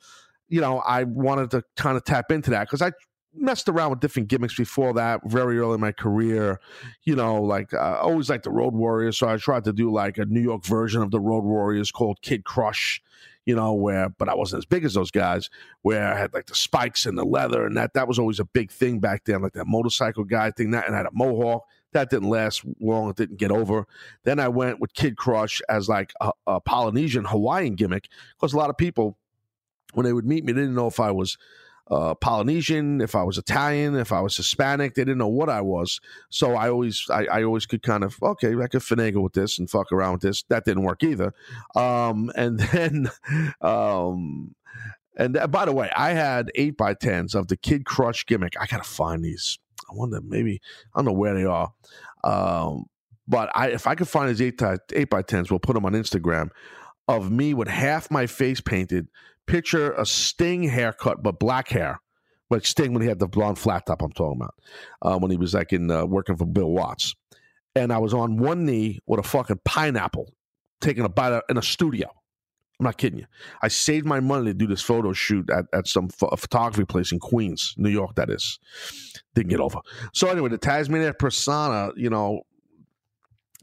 [0.49, 2.92] you know, I wanted to kind of tap into that because I
[3.38, 6.61] messed around with different gimmicks before that very early in my career.
[7.05, 10.18] You know like uh, always like the road warriors so i tried to do like
[10.18, 13.03] a new york version of the road warriors called kid crush
[13.44, 15.49] you know where but i wasn't as big as those guys
[15.83, 18.44] where i had like the spikes and the leather and that that was always a
[18.44, 21.64] big thing back then like that motorcycle guy thing that and I had a mohawk.
[21.92, 23.87] That didn't last long it didn't get over.
[24.25, 28.57] Then i went with kid crush as like a, a polynesian hawaiian gimmick because a
[28.57, 29.16] lot of people
[29.94, 31.38] when they would meet me they didn't know if i was
[31.90, 34.94] uh, Polynesian, if I was Italian, if I was Hispanic.
[34.94, 36.01] They didn't know what I was.
[36.31, 39.59] So I always, I, I always could kind of, okay, I could finagle with this
[39.59, 40.42] and fuck around with this.
[40.49, 41.33] That didn't work either.
[41.75, 43.11] Um, and then,
[43.61, 44.55] um,
[45.16, 48.55] and by the way, I had eight by tens of the Kid Crush gimmick.
[48.61, 49.59] I gotta find these.
[49.90, 50.61] I wonder maybe
[50.94, 51.72] I don't know where they are.
[52.22, 52.87] Um,
[53.27, 55.87] but I if I could find these eight by, eight by tens, we'll put them
[55.87, 56.51] on Instagram
[57.09, 59.09] of me with half my face painted,
[59.47, 62.01] picture a Sting haircut, but black hair.
[62.49, 64.55] Like Sting when he had the blonde flat top, I'm talking about,
[65.03, 67.15] uh, when he was like in uh, working for Bill Watts.
[67.75, 70.33] And I was on one knee with a fucking pineapple,
[70.81, 72.09] taking a bite in a studio.
[72.79, 73.27] I'm not kidding you.
[73.63, 77.11] I saved my money to do this photo shoot at, at some ph- photography place
[77.11, 78.59] in Queens, New York, that is.
[79.35, 79.79] Didn't get over.
[80.13, 82.43] So, anyway, the Tasmanian persona, you know,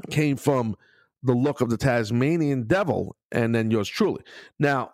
[0.09, 0.75] came from
[1.21, 4.21] the look of the Tasmanian devil and then yours truly.
[4.59, 4.93] Now,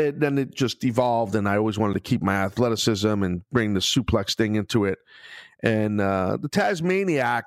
[0.00, 3.74] it, then it just evolved, and I always wanted to keep my athleticism and bring
[3.74, 4.98] the suplex thing into it.
[5.62, 7.42] And uh, the Tazmaniac,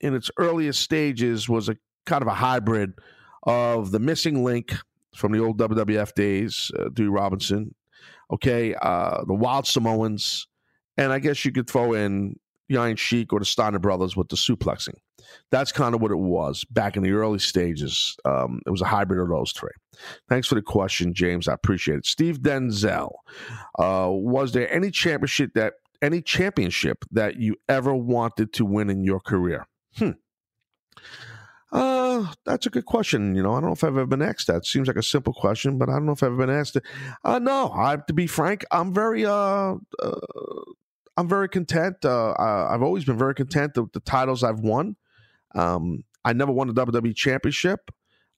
[0.00, 2.92] in its earliest stages, was a kind of a hybrid
[3.44, 4.74] of the missing link
[5.14, 7.74] from the old WWF days, uh, Dewey Robinson,
[8.32, 10.46] okay, uh, the Wild Samoans,
[10.96, 12.36] and I guess you could throw in
[12.70, 14.96] Iron Sheik or the Steiner brothers with the suplexing.
[15.50, 18.16] That's kind of what it was back in the early stages.
[18.24, 19.70] Um, it was a hybrid of those three.
[20.28, 21.48] Thanks for the question, James.
[21.48, 22.06] I appreciate it.
[22.06, 23.12] Steve Denzel,
[23.78, 29.04] uh, was there any championship that any championship that you ever wanted to win in
[29.04, 29.66] your career?
[29.96, 30.10] Hmm.
[31.72, 33.34] Uh, that's a good question.
[33.34, 34.64] You know, I don't know if I've ever been asked that.
[34.64, 36.84] Seems like a simple question, but I don't know if I've ever been asked it.
[37.24, 38.64] Uh, no, I have to be frank.
[38.70, 40.20] I'm very uh, uh
[41.16, 42.04] I'm very content.
[42.04, 44.96] Uh, I've always been very content with the titles I've won.
[45.54, 47.90] Um, I never won the WWE Championship,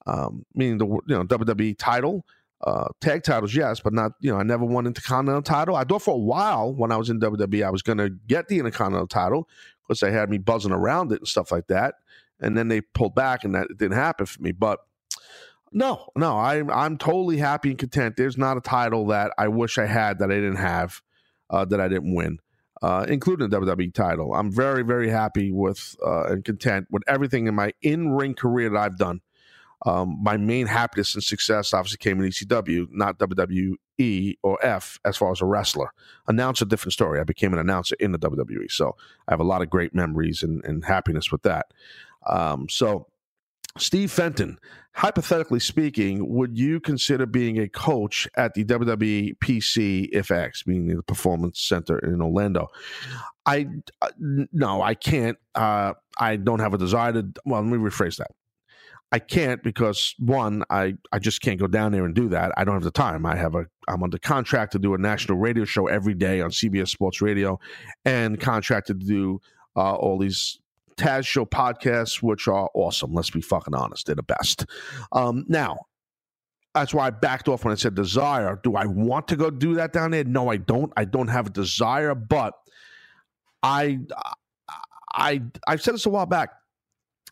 [0.07, 2.27] um, meaning the you know WWE title.
[2.65, 5.77] Uh, tag titles, yes, but not you know I never won Intercontinental title.
[5.77, 8.49] I thought for a while when I was in WWE I was going to get
[8.49, 9.49] the Intercontinental title
[9.83, 11.95] because they had me buzzing around it and stuff like that,
[12.41, 14.53] and then they pulled back and that didn't happen for me.
[14.53, 14.81] But
[15.73, 18.17] no, no, I'm I'm totally happy and content.
[18.17, 21.03] There's not a title that I wish I had that I didn't have,
[21.51, 22.39] uh, that I didn't win
[22.87, 24.33] uh, including the WWE title.
[24.33, 28.71] I'm very, very happy with uh, and content with everything in my in ring career
[28.71, 29.23] that I've done.
[29.85, 35.17] Um, my main happiness and success obviously came in ECW, not WWE or F as
[35.17, 35.93] far as a wrestler.
[36.29, 37.19] Announcer, different story.
[37.19, 38.71] I became an announcer in the WWE.
[38.71, 38.95] So
[39.27, 41.67] I have a lot of great memories and, and happiness with that.
[42.29, 43.09] Um, so
[43.79, 44.59] Steve Fenton,
[44.93, 50.31] hypothetically speaking, would you consider being a coach at the WWE PC if
[50.67, 52.69] meaning the Performance Center in Orlando?
[53.45, 53.69] I
[54.03, 55.39] uh, no, I can't.
[55.55, 57.27] Uh, I don't have a desire to.
[57.45, 58.33] Well, let me rephrase that.
[59.13, 62.53] I can't because one, I I just can't go down there and do that.
[62.57, 63.25] I don't have the time.
[63.25, 66.51] I have a I'm under contract to do a national radio show every day on
[66.51, 67.61] CBS Sports Radio,
[68.05, 69.41] and contracted to do
[69.77, 70.59] uh, all these
[70.97, 73.13] Taz Show podcasts, which are awesome.
[73.13, 74.07] Let's be fucking honest.
[74.07, 74.67] They're the best.
[75.13, 75.79] Um, now,
[76.75, 78.61] that's why I backed off when I said desire.
[78.63, 80.25] Do I want to go do that down there?
[80.25, 80.93] No, I don't.
[80.97, 82.53] I don't have a desire, but
[83.63, 84.01] I,
[85.15, 86.51] I, I've said this a while back.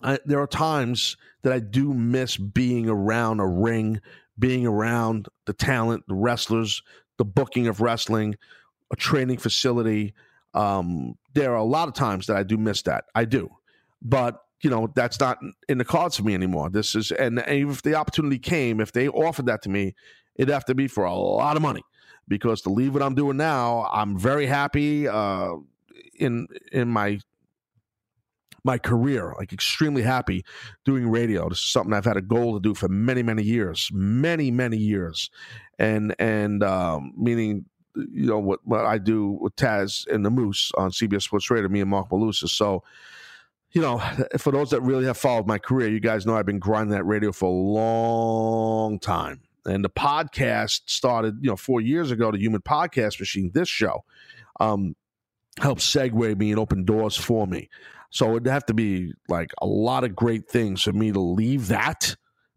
[0.02, 4.00] I, there are times that I do miss being around a ring,
[4.38, 6.82] being around the talent, the wrestlers,
[7.18, 8.36] the booking of wrestling,
[8.92, 10.14] a training facility.
[10.54, 13.04] Um, there are a lot of times that I do miss that.
[13.14, 13.50] I do,
[14.02, 16.70] but you know that's not in the cards for me anymore.
[16.70, 19.94] This is, and, and if the opportunity came, if they offered that to me,
[20.36, 21.82] it'd have to be for a lot of money
[22.28, 25.54] because to leave what I'm doing now, I'm very happy uh,
[26.18, 27.18] in in my
[28.64, 30.44] my career, like extremely happy
[30.84, 31.48] doing radio.
[31.48, 34.78] This is something I've had a goal to do for many, many years, many, many
[34.78, 35.30] years,
[35.78, 40.72] and and um, meaning you know what what I do with Taz and the Moose
[40.76, 42.50] on CBS Sports Radio, me and Marc Malusis.
[42.50, 42.82] So,
[43.72, 43.98] you know,
[44.38, 47.04] for those that really have followed my career, you guys know I've been grinding that
[47.04, 49.40] radio for a long time.
[49.66, 54.04] And the podcast started, you know, four years ago, the Human Podcast Machine, this show,
[54.60, 54.94] um,
[55.58, 57.70] helped segue me and open doors for me.
[58.10, 61.68] So it'd have to be like a lot of great things for me to leave
[61.68, 62.14] that.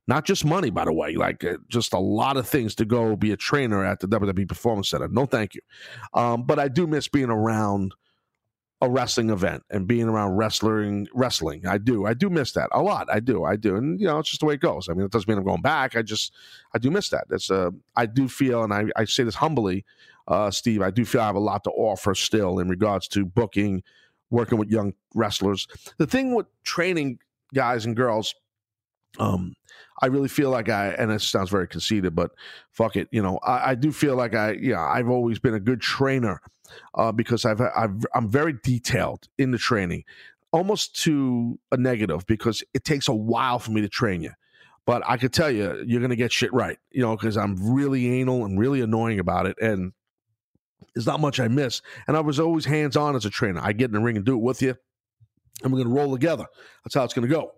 [0.08, 3.16] Not just money, by the way, like uh, just a lot of things to go
[3.16, 5.08] be a trainer at the WWE Performance Center.
[5.10, 5.62] No, thank you.
[6.14, 7.94] Um, but I do miss being around
[8.80, 11.08] a wrestling event and being around wrestling.
[11.14, 12.06] Wrestling, I do.
[12.06, 13.08] I do miss that a lot.
[13.12, 13.44] I do.
[13.44, 13.76] I do.
[13.76, 14.88] And you know, it's just the way it goes.
[14.88, 15.96] I mean, it doesn't mean I'm going back.
[15.98, 16.34] I just,
[16.74, 17.26] I do miss that.
[17.30, 19.84] That's uh, I do feel, and I, I say this humbly,
[20.28, 20.82] uh, Steve.
[20.82, 23.84] I do feel I have a lot to offer still in regards to booking
[24.30, 25.68] working with young wrestlers.
[25.98, 27.20] The thing with training
[27.54, 28.36] guys and girls,
[29.20, 29.56] um,
[30.02, 32.32] I really feel like I, and it sounds very conceited, but
[32.72, 35.60] fuck it, you know, I, I do feel like I, yeah, I've always been a
[35.60, 36.40] good trainer
[36.96, 40.04] uh, because I've, I've, I'm very detailed in the training,
[40.52, 44.32] almost to a negative because it takes a while for me to train you.
[44.86, 48.22] But I could tell you, you're to get shit right, you know, because I'm really
[48.22, 49.58] anal and really annoying about it.
[49.62, 49.92] And
[50.96, 51.82] there's not much I miss.
[52.08, 53.60] And I was always hands on as a trainer.
[53.62, 54.76] I get in the ring and do it with you,
[55.62, 56.46] and we're to roll together.
[56.86, 57.52] That's how it's to go.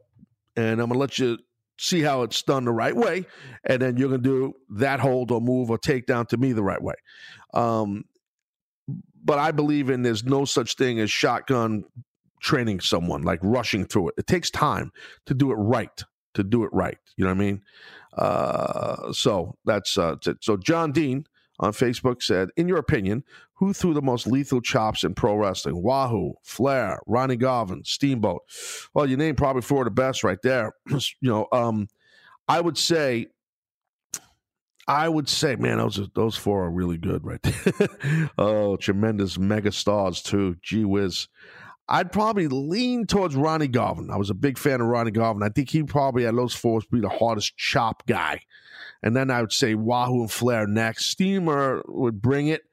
[0.59, 1.37] And I'm going to let you
[1.77, 3.25] see how it's done the right way,
[3.63, 6.63] and then you're going to do that hold or move or takedown to me the
[6.63, 6.95] right way.
[7.53, 8.03] Um,
[9.23, 11.85] but I believe in there's no such thing as shotgun
[12.41, 14.15] training someone like rushing through it.
[14.17, 14.91] It takes time
[15.25, 16.03] to do it right.
[16.35, 17.61] To do it right, you know what I mean.
[18.17, 21.25] Uh, so that's uh, so John Dean
[21.59, 23.23] on Facebook said, In your opinion,
[23.55, 25.81] who threw the most lethal chops in pro wrestling?
[25.81, 28.41] Wahoo, Flair, Ronnie Garvin, Steamboat.
[28.93, 30.73] Well, you named probably four of the best right there.
[30.87, 31.87] you know, um,
[32.47, 33.27] I would say,
[34.87, 38.29] I would say, man, those are, those four are really good right there.
[38.37, 40.55] oh, tremendous mega stars too.
[40.63, 41.27] Gee whiz.
[41.89, 44.11] I'd probably lean towards Ronnie Garvin.
[44.11, 45.43] I was a big fan of Ronnie Garvin.
[45.43, 48.41] I think he probably at those four be the hardest chop guy
[49.01, 51.05] and then I would say Wahoo and Flair next.
[51.05, 52.63] Steamer would bring it.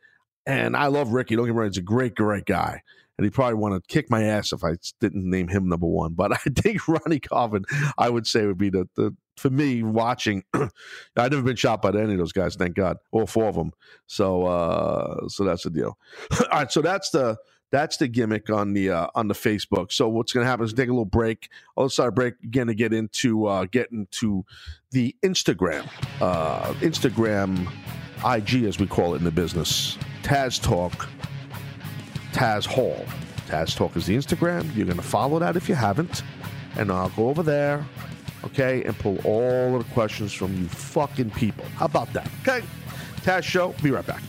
[0.46, 1.34] And I love Ricky.
[1.36, 2.82] Don't get me wrong, he's a great, great guy.
[3.18, 6.12] And he'd probably want to kick my ass if I didn't name him number one.
[6.12, 7.64] But I think Ronnie Garvin,
[7.98, 10.44] I would say, would be the, the for me watching.
[10.54, 10.70] I've
[11.16, 12.98] never been shot by any of those guys, thank God.
[13.12, 13.72] All four of them.
[14.06, 15.98] So uh so that's the deal.
[16.40, 17.36] All right, so that's the
[17.70, 19.92] that's the gimmick on the uh, on the Facebook.
[19.92, 21.48] So what's going to happen is take a little break.
[21.76, 24.44] I'll start break again to get into uh, get into
[24.92, 25.88] the Instagram,
[26.20, 27.70] uh, Instagram,
[28.24, 29.98] IG as we call it in the business.
[30.22, 31.08] Taz Talk,
[32.32, 33.04] Taz Hall.
[33.48, 34.74] Taz Talk is the Instagram.
[34.74, 36.22] You're going to follow that if you haven't,
[36.76, 37.84] and I'll go over there,
[38.44, 41.64] okay, and pull all of the questions from you fucking people.
[41.76, 42.28] How about that?
[42.42, 42.64] Okay,
[43.22, 43.74] Taz Show.
[43.82, 44.22] Be right back.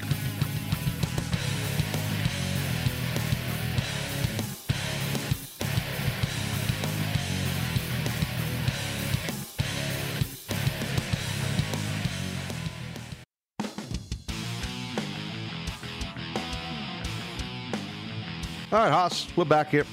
[18.70, 19.86] All right, Haas, we're back here.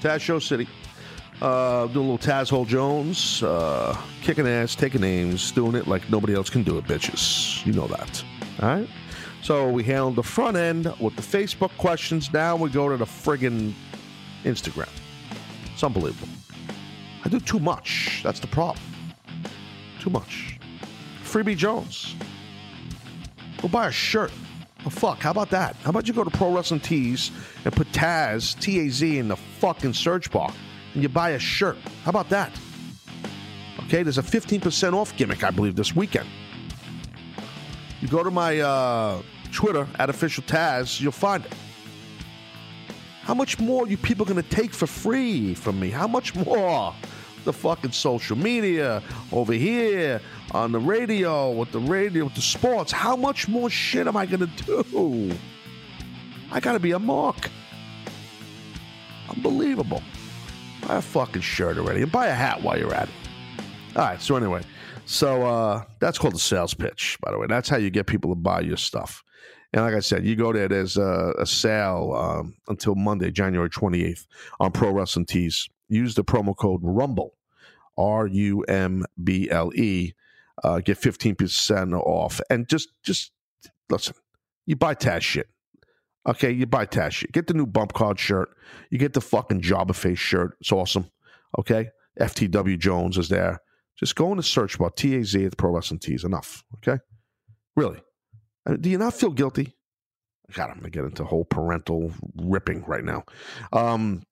[0.00, 0.66] Taz Show City.
[1.42, 6.08] Uh, doing a little Taz Hall Jones, uh, kicking ass, taking names, doing it like
[6.08, 7.64] nobody else can do it, bitches.
[7.66, 8.24] You know that.
[8.62, 8.88] All right?
[9.42, 12.32] So we handled the front end with the Facebook questions.
[12.32, 13.74] Now we go to the friggin'
[14.44, 14.88] Instagram.
[15.70, 16.32] It's unbelievable.
[17.26, 18.22] I do too much.
[18.24, 18.82] That's the problem.
[20.00, 20.58] Too much.
[21.22, 22.16] Freebie Jones.
[23.60, 24.32] Go buy a shirt.
[24.84, 25.76] Oh, fuck, how about that?
[25.76, 27.30] How about you go to Pro Wrestling Tees
[27.64, 30.52] and put Taz, T A Z, in the fucking search bar
[30.94, 31.76] and you buy a shirt?
[32.04, 32.52] How about that?
[33.84, 36.28] Okay, there's a 15% off gimmick, I believe, this weekend.
[38.00, 39.22] You go to my uh,
[39.52, 41.54] Twitter at official Taz, you'll find it.
[43.22, 45.90] How much more you people gonna take for free from me?
[45.90, 46.92] How much more?
[47.44, 50.20] The fucking social media over here
[50.52, 52.92] on the radio with the radio with the sports.
[52.92, 55.32] How much more shit am I gonna do?
[56.50, 57.50] I gotta be a mark.
[59.28, 60.02] Unbelievable.
[60.86, 63.14] Buy a fucking shirt already and buy a hat while you're at it.
[63.96, 64.62] All right, so anyway,
[65.06, 67.46] so uh, that's called a sales pitch, by the way.
[67.46, 69.22] That's how you get people to buy your stuff.
[69.72, 73.70] And like I said, you go there, there's a, a sale um, until Monday, January
[73.70, 74.26] 28th
[74.60, 75.68] on Pro Wrestling Tees.
[75.88, 77.30] Use the promo code RUMBLE,
[77.96, 80.12] R U M B L E,
[80.62, 82.40] uh, get 15% off.
[82.50, 83.32] And just, just
[83.90, 84.14] listen,
[84.66, 85.48] you buy Taz shit.
[86.26, 87.32] Okay, you buy Taz shit.
[87.32, 88.50] Get the new bump card shirt.
[88.90, 90.56] You get the fucking Jobber Face shirt.
[90.60, 91.10] It's awesome.
[91.58, 91.90] Okay,
[92.20, 93.60] FTW Jones is there.
[93.98, 96.24] Just go in the search bar, TAZ at Pro Wrestling Tees.
[96.24, 96.64] Enough.
[96.76, 97.00] Okay,
[97.76, 98.00] really.
[98.68, 99.74] Uh, do you not feel guilty?
[100.52, 103.24] God, I'm gonna get into whole parental ripping right now.
[103.72, 104.22] Um,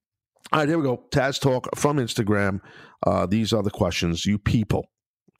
[0.51, 1.05] all right, here we go.
[1.11, 2.59] Taz Talk from Instagram.
[3.05, 4.90] Uh, these are the questions you people,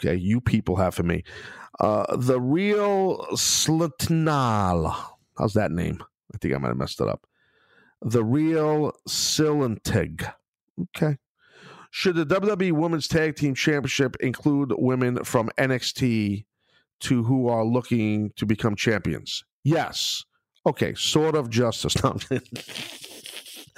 [0.03, 1.23] okay, you people have for me.
[1.79, 4.95] Uh, the real Slitnal.
[5.37, 6.03] How's that name?
[6.33, 7.25] I think I might have messed it up.
[8.01, 10.31] The real Silentig.
[10.95, 11.17] Okay.
[11.91, 16.45] Should the WWE Women's Tag Team Championship include women from NXT
[17.01, 19.43] to who are looking to become champions?
[19.63, 20.23] Yes.
[20.65, 21.95] Okay, sort of justice.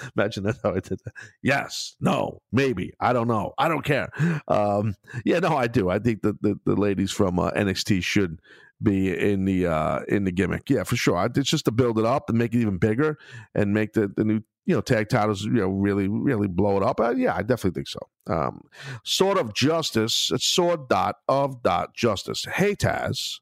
[0.17, 1.13] Imagine that's how I did that.
[1.41, 2.93] Yes, no, maybe.
[2.99, 3.53] I don't know.
[3.57, 4.09] I don't care.
[4.47, 5.89] Um, yeah, no, I do.
[5.89, 8.39] I think that the, the ladies from uh, NXT should
[8.81, 10.69] be in the uh, in the gimmick.
[10.69, 11.29] Yeah, for sure.
[11.35, 13.17] It's just to build it up and make it even bigger
[13.55, 16.83] and make the, the new you know tag titles you know really really blow it
[16.83, 16.99] up.
[16.99, 17.99] Uh, yeah, I definitely think so.
[18.27, 18.61] Um,
[19.03, 20.31] sort of justice.
[20.33, 22.45] It's sword dot of dot justice.
[22.45, 23.39] Hey Taz,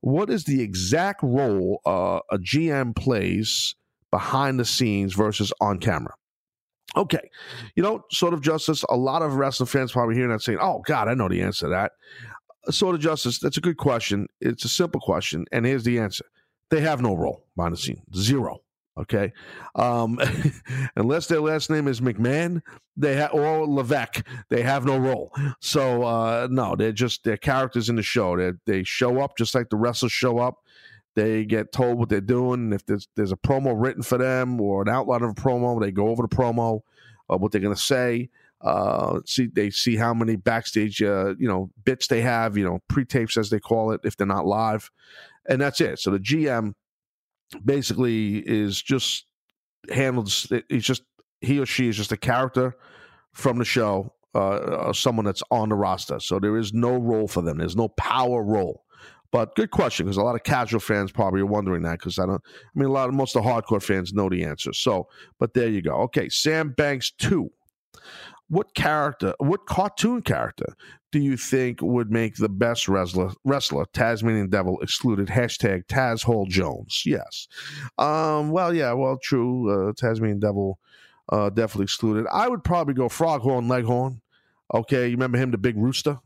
[0.00, 3.74] what is the exact role uh, a GM plays
[4.16, 6.14] behind the scenes versus on camera?
[6.96, 7.30] Okay,
[7.74, 8.82] you know, sort of justice.
[8.88, 11.66] A lot of wrestling fans probably hearing that saying, "Oh God, I know the answer
[11.66, 11.92] to that."
[12.70, 13.38] Sort of justice.
[13.38, 14.26] That's a good question.
[14.40, 16.24] It's a simple question, and here's the answer:
[16.70, 18.00] They have no role behind the scene.
[18.14, 18.62] Zero.
[18.98, 19.30] Okay,
[19.74, 20.18] um,
[20.96, 22.62] unless their last name is McMahon,
[22.96, 25.30] they ha- or Levesque, they have no role.
[25.60, 28.38] So uh, no, they're just they're characters in the show.
[28.38, 30.60] They they show up just like the wrestlers show up.
[31.16, 32.74] They get told what they're doing.
[32.74, 35.90] If there's there's a promo written for them or an outline of a promo, they
[35.90, 36.82] go over the promo,
[37.30, 38.28] uh, what they're going to say.
[38.60, 42.80] Uh, see, they see how many backstage, uh, you know, bits they have, you know,
[42.88, 44.90] pre-tapes as they call it, if they're not live,
[45.48, 45.98] and that's it.
[45.98, 46.74] So the GM
[47.64, 49.26] basically is just
[49.90, 50.52] handles.
[50.68, 51.02] He's just
[51.40, 52.76] he or she is just a character
[53.32, 56.20] from the show, uh, someone that's on the roster.
[56.20, 57.58] So there is no role for them.
[57.58, 58.85] There's no power role.
[59.32, 62.26] But good question because a lot of casual fans probably are wondering that because I
[62.26, 62.42] don't.
[62.44, 64.72] I mean, a lot of most of the hardcore fans know the answer.
[64.72, 65.08] So,
[65.38, 65.94] but there you go.
[66.02, 67.50] Okay, Sam Banks two.
[68.48, 70.76] What character, what cartoon character
[71.10, 73.32] do you think would make the best wrestler?
[73.44, 75.26] Wrestler, Tasmanian Devil excluded.
[75.26, 77.02] Hashtag Taz Hall Jones.
[77.04, 77.48] Yes.
[77.98, 78.50] Um.
[78.50, 78.92] Well, yeah.
[78.92, 79.88] Well, true.
[79.88, 80.78] Uh, Tasmanian Devil,
[81.30, 82.26] uh, definitely excluded.
[82.32, 84.20] I would probably go Foghorn Leghorn.
[84.72, 86.18] Okay, you remember him, the big rooster?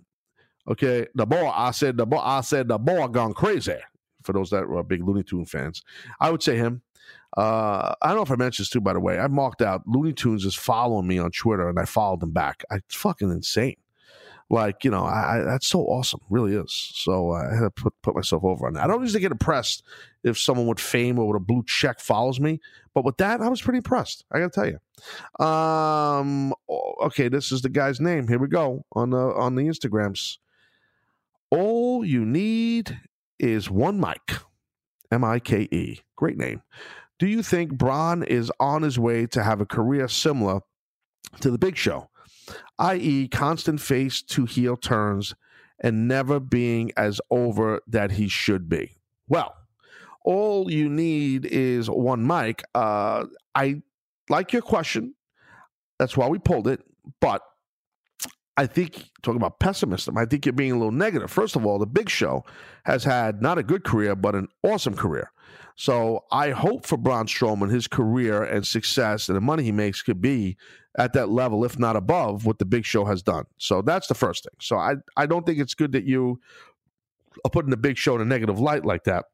[0.70, 1.48] Okay, the boy.
[1.48, 2.18] I said the boy.
[2.18, 3.76] I said the boy gone crazy.
[4.22, 5.82] For those that are big Looney Tune fans,
[6.20, 6.82] I would say him.
[7.36, 8.80] Uh, I don't know if I mentioned this too.
[8.80, 11.86] By the way, I marked out Looney Tunes is following me on Twitter, and I
[11.86, 12.64] followed them back.
[12.70, 13.76] I, it's fucking insane.
[14.48, 16.72] Like you know, I, I, that's so awesome, really is.
[16.72, 18.84] So I had to put put myself over on that.
[18.84, 19.84] I don't usually get impressed
[20.22, 22.60] if someone with fame or with a blue check follows me,
[22.94, 24.24] but with that, I was pretty impressed.
[24.32, 25.44] I got to tell you.
[25.44, 26.52] Um,
[27.02, 28.28] okay, this is the guy's name.
[28.28, 30.38] Here we go on the on the Instagrams.
[31.50, 32.98] All you need
[33.38, 34.20] is one mic.
[35.10, 36.00] M I K E.
[36.16, 36.62] Great name.
[37.18, 40.60] Do you think Braun is on his way to have a career similar
[41.40, 42.08] to the Big Show,
[42.78, 45.34] i.e., constant face to heel turns
[45.80, 48.96] and never being as over that he should be?
[49.28, 49.54] Well,
[50.24, 52.62] all you need is one mic.
[52.74, 53.82] Uh, I
[54.28, 55.14] like your question.
[55.98, 56.82] That's why we pulled it.
[57.20, 57.42] But
[58.60, 61.30] I think talking about pessimism, I think you're being a little negative.
[61.30, 62.44] First of all, the Big Show
[62.84, 65.32] has had not a good career, but an awesome career.
[65.76, 70.02] So I hope for Braun Strowman, his career and success and the money he makes
[70.02, 70.58] could be
[70.98, 73.46] at that level, if not above, what the Big Show has done.
[73.56, 74.58] So that's the first thing.
[74.60, 76.38] So I I don't think it's good that you
[77.42, 79.24] are putting the Big Show in a negative light like that.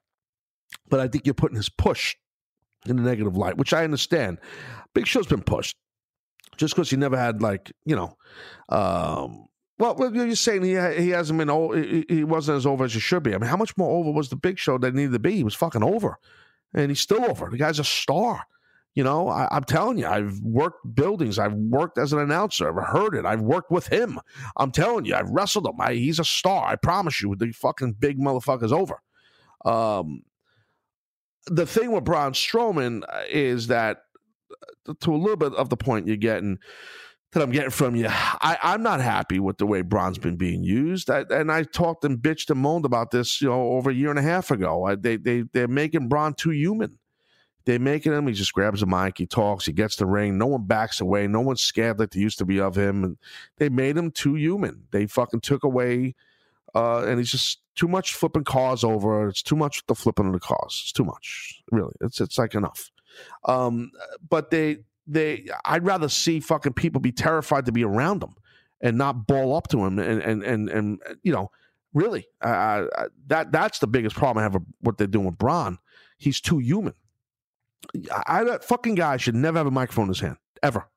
[0.89, 2.15] But I think you're putting his push
[2.87, 4.39] in a negative light, which I understand.
[4.95, 5.77] Big Show's been pushed
[6.57, 8.17] just because he never had like you know
[8.69, 9.47] um
[9.79, 13.23] well, you're saying he he hasn't been old, he wasn't as over as he should
[13.23, 13.35] be.
[13.35, 15.33] I mean, how much more over was the Big Show that needed to be?
[15.37, 16.19] He was fucking over,
[16.73, 17.51] and he's still over.
[17.51, 18.45] The guy's a star.
[18.95, 21.39] You know, I, am telling you, I've worked buildings.
[21.39, 22.67] I've worked as an announcer.
[22.67, 23.27] I've heard it.
[23.27, 24.19] I've worked with him.
[24.57, 25.79] I'm telling you, I've wrestled him.
[25.79, 26.67] I, he's a star.
[26.67, 27.37] I promise you.
[27.37, 29.03] The fucking big motherfucker's over.
[29.67, 30.23] Um,
[31.45, 34.01] the thing with Braun Strowman is that, uh,
[35.01, 36.59] to a little bit of the point you're getting,
[37.33, 40.63] that I'm getting from you, I, I'm not happy with the way Braun's been being
[40.63, 41.11] used.
[41.11, 44.11] I, and I talked and bitched and moaned about this, you know, over a year
[44.11, 44.85] and a half ago.
[44.85, 46.99] I, they they they're making Braun too human.
[47.67, 48.29] They're making him.
[48.29, 50.39] He just grabs a mic, he talks, he gets the ring.
[50.39, 51.27] No one backs away.
[51.27, 53.03] No one's scared like they used to be of him.
[53.03, 53.19] And
[53.59, 54.85] they made him too human.
[54.93, 56.15] They fucking took away,
[56.77, 59.29] uh, and he's just too much flipping cars over.
[59.29, 60.81] It's too much the flipping of the cars.
[60.85, 61.95] It's too much, really.
[62.01, 62.93] It's it's like enough.
[63.45, 63.91] Um,
[64.29, 68.35] but they they, I'd rather see fucking people be terrified to be around them
[68.81, 71.51] and not ball up to him and and and and you know
[71.95, 72.85] really uh,
[73.29, 75.79] that that's the biggest problem I have with what they're doing with Braun.
[76.19, 76.95] He's too human.
[78.27, 80.89] I, that fucking guy should never have a microphone in his hand ever.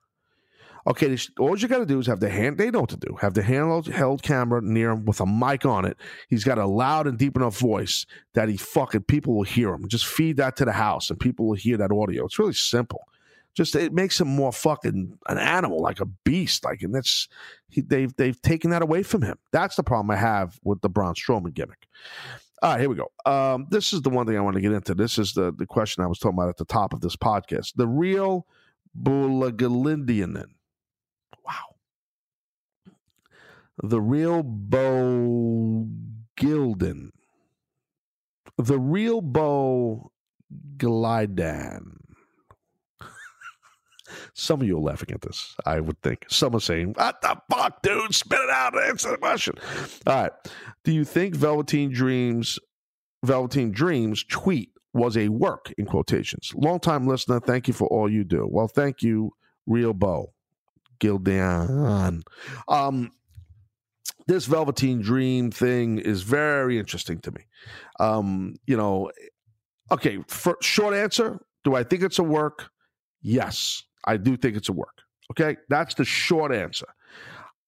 [0.89, 2.57] Okay, all you got to do is have the hand.
[2.57, 3.15] They know what to do.
[3.21, 5.97] Have the handheld held camera near him with a mic on it.
[6.29, 9.87] He's got a loud and deep enough voice that he fucking people will hear him.
[9.87, 12.25] Just feed that to the house, and people will hear that audio.
[12.25, 13.03] It's really simple.
[13.53, 16.65] Just it makes him more fucking an animal, like a beast.
[16.65, 17.27] Like, and that's
[17.69, 19.37] he, they've they've taken that away from him.
[19.51, 21.87] That's the problem I have with the Braun Strowman gimmick.
[22.61, 23.11] All right, here we go.
[23.25, 24.93] Um, this is the one thing I want to get into.
[24.95, 27.73] This is the, the question I was talking about at the top of this podcast.
[27.75, 28.47] The real
[29.01, 30.49] Bulagalindianen.
[31.45, 31.75] Wow.
[33.81, 35.87] The real Bo
[36.37, 37.09] Gilden.
[38.57, 40.11] The real Bo
[40.77, 41.97] Glidan.
[44.33, 46.25] Some of you are laughing at this, I would think.
[46.27, 48.13] Some are saying, What the fuck, dude?
[48.13, 49.55] Spit it out and answer the question.
[50.05, 50.31] All right.
[50.83, 52.59] Do you think Velveteen Dreams,
[53.23, 56.51] Velveteen Dreams tweet was a work in quotations?
[56.55, 58.45] Longtime listener, thank you for all you do.
[58.49, 59.31] Well, thank you,
[59.65, 60.33] Real Bo.
[60.99, 62.23] Gildan.
[62.67, 63.11] Um,
[64.29, 67.41] this Velveteen Dream thing is very interesting to me.
[67.99, 69.09] Um, you know,
[69.91, 72.69] okay, for short answer, do I think it's a work?
[73.23, 73.81] Yes.
[74.05, 75.01] I do think it's a work.
[75.31, 76.85] Okay, that's the short answer.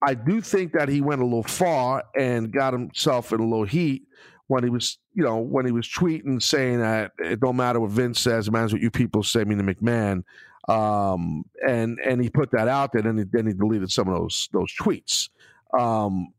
[0.03, 3.65] I do think that he went a little far and got himself in a little
[3.65, 4.03] heat
[4.45, 7.89] when he was, you know, when he was tweeting saying that it don't matter what
[7.89, 10.23] Vince says, it matters what you people say, me to McMahon.
[10.69, 14.13] Um, and and he put that out there, and he, then he deleted some of
[14.13, 15.29] those those tweets.
[15.77, 16.33] Um,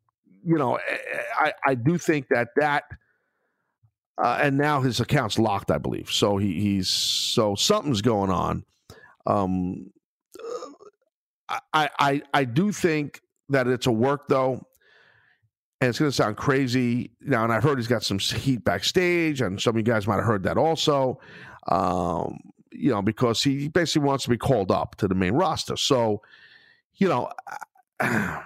[0.44, 0.78] you know,
[1.38, 2.84] I I do think that that.
[4.22, 6.10] Uh, and now his account's locked, I believe.
[6.10, 8.64] So he, he's so something's going on.
[9.26, 9.90] Um,
[11.72, 14.64] I, I I do think that it's a work though,
[15.80, 17.42] and it's going to sound crazy now.
[17.42, 20.26] And I've heard he's got some heat backstage, and some of you guys might have
[20.26, 21.18] heard that also.
[21.68, 22.38] Um,
[22.70, 25.76] you know, because he basically wants to be called up to the main roster.
[25.76, 26.22] So,
[26.94, 27.30] you know.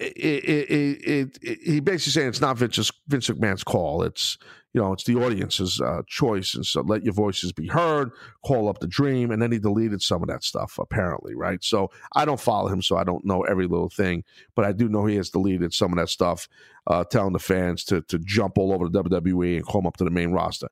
[0.00, 4.02] It, it, it, he basically saying it's not Vince, Vince McMahon's call.
[4.02, 4.38] It's
[4.74, 6.56] you know, it's the audience's uh, choice.
[6.56, 8.10] And so let your voices be heard,
[8.44, 9.30] call up the dream.
[9.30, 11.62] And then he deleted some of that stuff, apparently, right?
[11.62, 14.24] So I don't follow him, so I don't know every little thing,
[14.56, 16.48] but I do know he has deleted some of that stuff,
[16.88, 20.04] uh, telling the fans to, to jump all over the WWE and come up to
[20.04, 20.68] the main roster.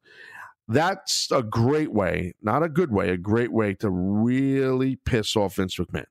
[0.67, 5.57] That's a great way, not a good way, a great way to really piss off
[5.57, 6.07] Vince McMahon.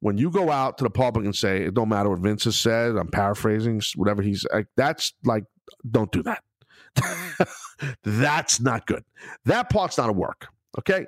[0.00, 2.56] When you go out to the public and say, it don't matter what Vince has
[2.56, 5.44] said, I'm paraphrasing, whatever he's like, that's like,
[5.90, 6.42] don't do that
[8.04, 9.04] That's not good.
[9.44, 10.48] That part's not a work.
[10.78, 11.06] Okay.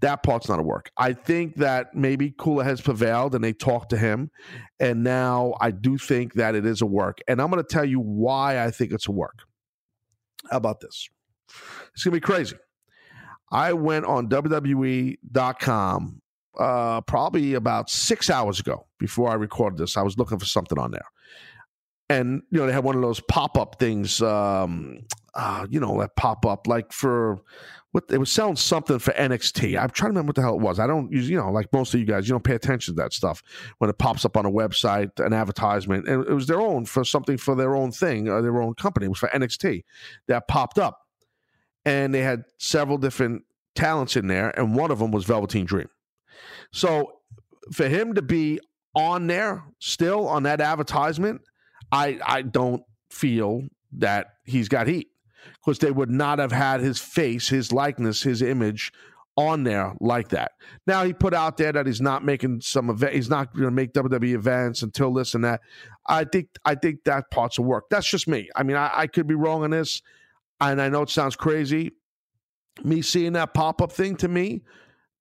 [0.00, 0.90] That part's not a work.
[0.96, 4.30] I think that maybe Kula has prevailed and they talked to him.
[4.78, 7.18] And now I do think that it is a work.
[7.28, 9.40] And I'm going to tell you why I think it's a work.
[10.50, 11.08] How about this?
[11.92, 12.56] It's going to be crazy.
[13.52, 16.22] I went on WWE.com
[16.58, 19.96] uh, probably about six hours ago before I recorded this.
[19.96, 21.06] I was looking for something on there
[22.10, 24.98] and you know they had one of those pop up things, um,
[25.34, 27.38] uh, you know, that pop up like for
[27.92, 29.80] what they was selling something for NXT.
[29.80, 30.78] I'm trying to remember what the hell it was.
[30.78, 33.02] I don't use, you know, like most of you guys, you don't pay attention to
[33.02, 33.42] that stuff
[33.78, 37.04] when it pops up on a website, an advertisement, and it was their own for
[37.04, 39.06] something for their own thing, or their own company.
[39.06, 39.84] It was for NXT
[40.26, 40.98] that popped up,
[41.84, 43.44] and they had several different
[43.76, 45.88] talents in there, and one of them was Velveteen Dream.
[46.72, 47.12] So
[47.72, 48.60] for him to be
[48.94, 51.40] on there still on that advertisement
[51.92, 53.62] I I don't feel
[53.92, 55.08] that he's got heat
[55.56, 58.92] because they would not have had his face, his likeness, his image
[59.36, 60.52] on there like that.
[60.86, 63.70] Now he put out there that he's not making some event, he's not going to
[63.70, 65.60] make WWE events until this and that.
[66.06, 67.84] I think I think that part's of work.
[67.90, 68.48] That's just me.
[68.54, 70.02] I mean, I, I could be wrong on this,
[70.60, 71.92] and I know it sounds crazy.
[72.84, 74.62] Me seeing that pop up thing to me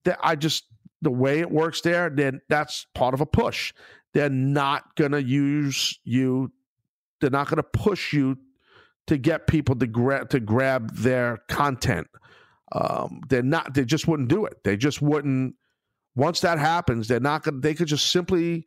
[0.05, 0.65] that I just
[1.01, 3.73] the way it works there, then that's part of a push.
[4.13, 6.51] They're not gonna use you.
[7.21, 8.37] They're not gonna push you
[9.07, 12.07] to get people to grab to grab their content.
[12.71, 13.73] Um, they're not.
[13.73, 14.57] They just wouldn't do it.
[14.63, 15.55] They just wouldn't.
[16.15, 17.59] Once that happens, they're not gonna.
[17.59, 18.65] They could just simply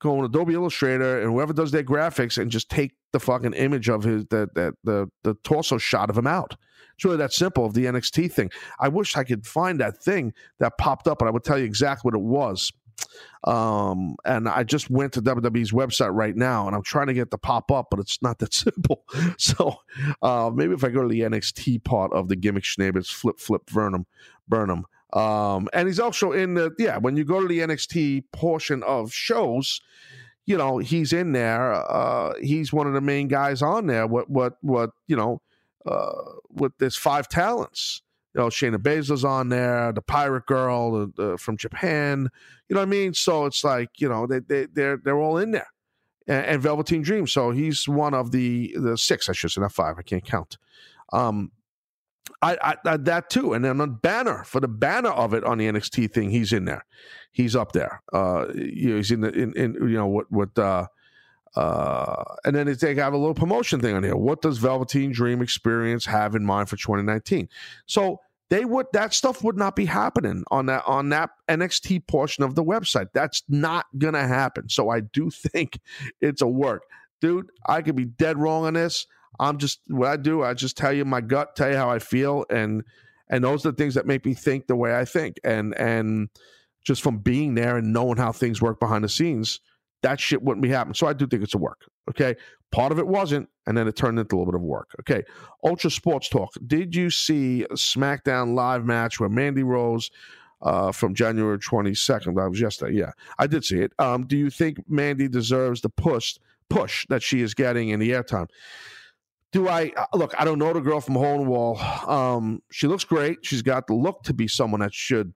[0.00, 3.88] go on Adobe Illustrator and whoever does their graphics and just take the fucking image
[3.88, 6.56] of his the the the, the torso shot of him out.
[6.94, 8.50] It's really that simple of the NXT thing.
[8.80, 11.64] I wish I could find that thing that popped up and I would tell you
[11.64, 12.72] exactly what it was.
[13.44, 17.30] Um, and I just went to WWE's website right now and I'm trying to get
[17.30, 19.04] the pop up, but it's not that simple.
[19.38, 19.76] So
[20.22, 23.66] uh, maybe if I go to the NXT part of the gimmick Schneebitz, flip, flip,
[23.66, 24.04] Vernum,
[24.48, 24.84] Burnham.
[25.12, 29.12] Um, and he's also in the, yeah, when you go to the NXT portion of
[29.12, 29.80] shows,
[30.48, 31.74] you know, he's in there.
[31.74, 34.06] Uh, he's one of the main guys on there.
[34.06, 35.42] What, what, what, you know,
[35.84, 38.00] uh, with this five talents.
[38.34, 42.30] You know, Shayna Baszler's on there, the Pirate Girl from Japan.
[42.66, 43.12] You know what I mean?
[43.12, 45.68] So it's like you know they they they're they're all in there,
[46.26, 47.26] and, and Velveteen Dream.
[47.26, 49.96] So he's one of the the six, I should say, not five.
[49.98, 50.56] I can't count.
[51.12, 51.52] Um,
[52.42, 55.66] I, I, that too, and then the banner for the banner of it on the
[55.66, 56.84] NXT thing, he's in there.
[57.32, 58.02] He's up there.
[58.12, 60.86] Uh, you know, he's in the in, in you know what what uh
[61.56, 64.16] uh, and then they have a little promotion thing on here.
[64.16, 67.48] What does Velveteen Dream Experience have in mind for 2019?
[67.86, 68.20] So
[68.50, 72.54] they would that stuff would not be happening on that on that NXT portion of
[72.54, 73.08] the website.
[73.12, 74.68] That's not gonna happen.
[74.68, 75.80] So I do think
[76.20, 76.84] it's a work,
[77.20, 77.50] dude.
[77.66, 79.06] I could be dead wrong on this.
[79.38, 80.42] I'm just what I do.
[80.42, 82.82] I just tell you my gut, tell you how I feel, and
[83.30, 85.38] and those are the things that make me think the way I think.
[85.44, 86.28] And and
[86.84, 89.60] just from being there and knowing how things work behind the scenes,
[90.02, 90.94] that shit wouldn't be happening.
[90.94, 91.84] So I do think it's a work.
[92.08, 92.36] Okay.
[92.70, 94.90] Part of it wasn't, and then it turned into a little bit of work.
[95.00, 95.22] Okay.
[95.64, 96.50] Ultra Sports Talk.
[96.66, 100.10] Did you see SmackDown live match where Mandy Rose
[100.62, 102.36] uh, from January 22nd?
[102.36, 102.98] That was yesterday.
[102.98, 103.92] Yeah, I did see it.
[103.98, 108.10] Um, do you think Mandy deserves the push push that she is getting in the
[108.10, 108.48] airtime?
[109.52, 110.34] Do I uh, look?
[110.38, 111.78] I don't know the girl from Hole in the Wall.
[112.06, 113.38] Um, she looks great.
[113.42, 115.32] She's got the look to be someone that should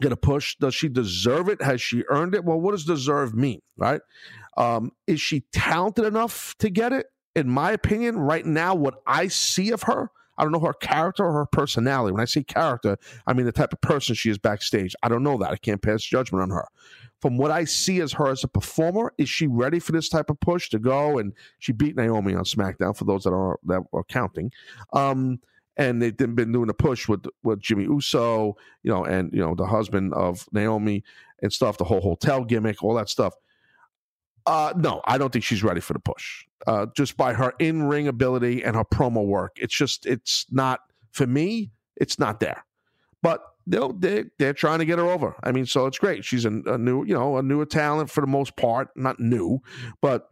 [0.00, 0.56] get a push.
[0.56, 1.60] Does she deserve it?
[1.62, 2.44] Has she earned it?
[2.44, 4.00] Well, what does deserve mean, right?
[4.56, 7.06] Um, is she talented enough to get it?
[7.36, 11.24] In my opinion, right now, what I see of her, I don't know her character
[11.24, 12.12] or her personality.
[12.12, 14.94] When I say character, I mean the type of person she is backstage.
[15.02, 15.50] I don't know that.
[15.50, 16.66] I can't pass judgment on her.
[17.24, 20.28] From what I see as her as a performer, is she ready for this type
[20.28, 21.16] of push to go?
[21.16, 24.52] And she beat Naomi on SmackDown for those that are that are counting.
[24.92, 25.40] Um,
[25.78, 29.54] and they've been doing a push with with Jimmy Uso, you know, and you know
[29.54, 31.02] the husband of Naomi
[31.40, 33.32] and stuff, the whole hotel gimmick, all that stuff.
[34.44, 36.44] Uh, no, I don't think she's ready for the push.
[36.66, 40.80] Uh, just by her in ring ability and her promo work, it's just it's not
[41.12, 41.70] for me.
[41.96, 42.66] It's not there,
[43.22, 45.34] but they'll they they're trying to get her over.
[45.42, 46.24] I mean, so it's great.
[46.24, 49.60] She's a, a new you know a newer talent for the most part, not new,
[50.00, 50.28] but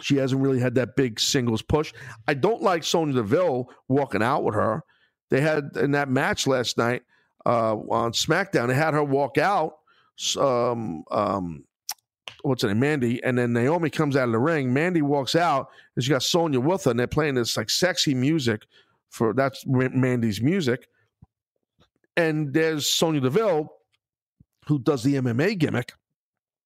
[0.00, 1.92] she hasn't really had that big singles push.
[2.28, 4.82] I don't like Sonya Deville walking out with her.
[5.30, 7.02] They had in that match last night
[7.44, 8.68] uh, on SmackDown.
[8.68, 9.76] They had her walk out.
[10.38, 11.64] Um, um,
[12.42, 14.72] what's her name, Mandy, and then Naomi comes out of the ring.
[14.72, 18.14] Mandy walks out, and she got Sonya with her, and they're playing this like sexy
[18.14, 18.62] music
[19.10, 20.88] for that's Mandy's music.
[22.16, 23.68] And there's Sonya Deville,
[24.66, 25.92] who does the MMA gimmick,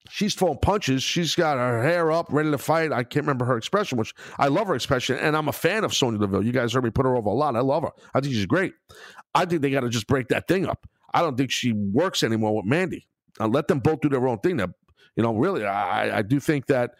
[0.09, 1.03] she's throwing punches.
[1.03, 2.93] She's got her hair up, ready to fight.
[2.93, 5.95] I can't remember her expression, which I love her expression, and I'm a fan of
[5.95, 6.45] Sonya Deville.
[6.45, 7.57] You guys heard me put her over a lot.
[7.57, 7.91] I love her.
[8.15, 8.73] I think she's great.
[9.35, 10.87] I think they got to just break that thing up.
[11.13, 13.07] I don't think she works anymore with Mandy.
[13.39, 14.57] I'll let them both do their own thing.
[14.57, 14.69] Now,
[15.17, 16.93] you know, really, I, I do think that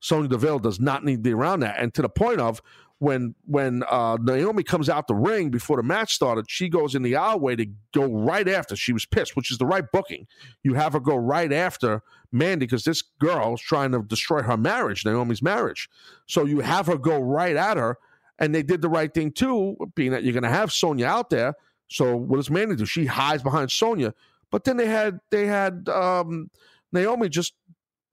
[0.00, 1.78] Sonya Deville does not need to be around that.
[1.78, 2.62] And to the point of
[2.98, 7.02] when when uh, Naomi comes out the ring before the match started, she goes in
[7.02, 8.74] the aisleway to go right after.
[8.74, 10.26] She was pissed, which is the right booking.
[10.64, 14.56] You have her go right after Mandy because this girl is trying to destroy her
[14.56, 15.88] marriage, Naomi's marriage.
[16.26, 17.98] So you have her go right at her,
[18.38, 21.30] and they did the right thing too, being that you're going to have Sonya out
[21.30, 21.54] there.
[21.88, 22.84] So what does Mandy do?
[22.84, 24.12] She hides behind Sonya,
[24.50, 26.50] but then they had they had um,
[26.92, 27.54] Naomi just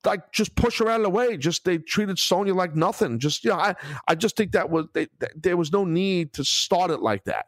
[0.06, 1.36] like just push her out of the way.
[1.36, 3.18] Just they treated Sonya like nothing.
[3.18, 3.74] Just you know, I
[4.08, 7.46] I just think that was they, there was no need to start it like that.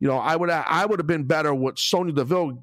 [0.00, 2.62] You know, I would I would have been better with Sonya Deville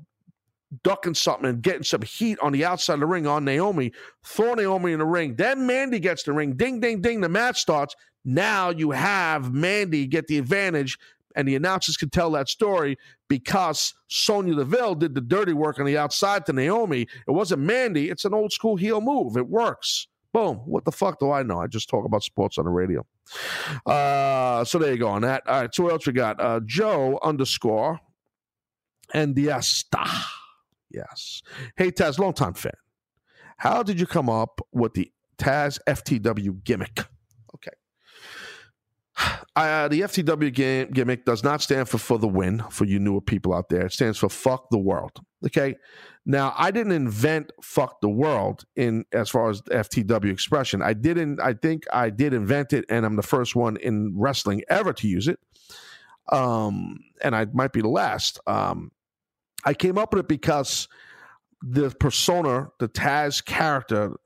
[0.84, 3.92] ducking something and getting some heat on the outside of the ring on Naomi,
[4.24, 5.36] throw Naomi in the ring.
[5.36, 6.54] Then Mandy gets the ring.
[6.54, 7.22] Ding, ding, ding.
[7.22, 7.96] The match starts.
[8.26, 10.98] Now you have Mandy get the advantage
[11.36, 15.86] and the announcers can tell that story because Sonya Deville did the dirty work on
[15.86, 17.02] the outside to Naomi.
[17.28, 18.10] It wasn't Mandy.
[18.10, 19.38] It's an old school heel move.
[19.38, 20.08] It works.
[20.34, 20.58] Boom.
[20.66, 21.60] What the fuck do I know?
[21.62, 23.06] I just talk about sports on the radio.
[23.86, 25.44] Uh, so there you go on that.
[25.48, 25.74] All right.
[25.74, 26.42] So what else we got?
[26.42, 28.00] Uh, Joe underscore
[29.14, 30.06] and Diasta.
[30.92, 31.42] Yes.
[31.78, 32.74] Hey, Taz, long time fan.
[33.58, 37.06] How did you come up with the Taz FTW gimmick?
[37.56, 37.72] Okay.
[39.58, 43.22] Uh, the FTW game, gimmick does not stand for for the win for you newer
[43.22, 43.86] people out there.
[43.86, 45.22] It stands for fuck the world.
[45.46, 45.78] Okay.
[46.26, 50.82] Now, I didn't invent fuck the world in as far as FTW expression.
[50.82, 54.64] I didn't, I think I did invent it, and I'm the first one in wrestling
[54.70, 55.40] ever to use it.
[56.32, 58.40] Um, and I might be the last.
[58.48, 58.92] Um,
[59.64, 60.88] I came up with it because
[61.62, 64.18] the persona, the Taz character,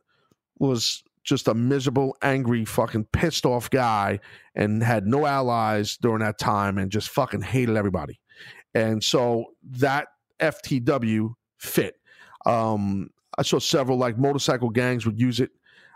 [0.57, 4.19] was just a miserable, angry, fucking pissed off guy
[4.55, 8.19] and had no allies during that time and just fucking hated everybody.
[8.73, 10.07] And so that
[10.39, 11.95] FTW fit.
[12.45, 15.51] Um, I saw several like motorcycle gangs would use it.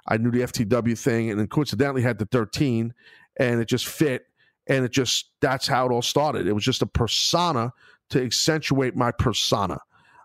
[0.07, 2.93] I knew the FTW thing, and then coincidentally had the 13,
[3.39, 4.25] and it just fit.
[4.67, 6.47] And it just that's how it all started.
[6.47, 7.73] It was just a persona
[8.09, 9.79] to accentuate my persona.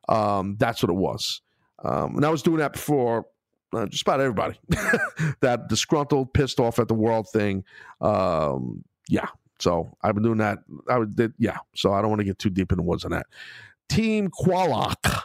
[0.09, 1.42] Um, that's what it was.
[1.84, 3.26] Um, and I was doing that before
[3.72, 4.58] uh, just about everybody.
[5.40, 7.64] that disgruntled, pissed off at the world thing.
[8.00, 9.28] Um, yeah.
[9.58, 10.58] So I've been doing that.
[10.88, 11.58] I would, did, yeah.
[11.74, 13.26] So I don't want to get too deep in the woods on that.
[13.88, 15.22] Team Qualak.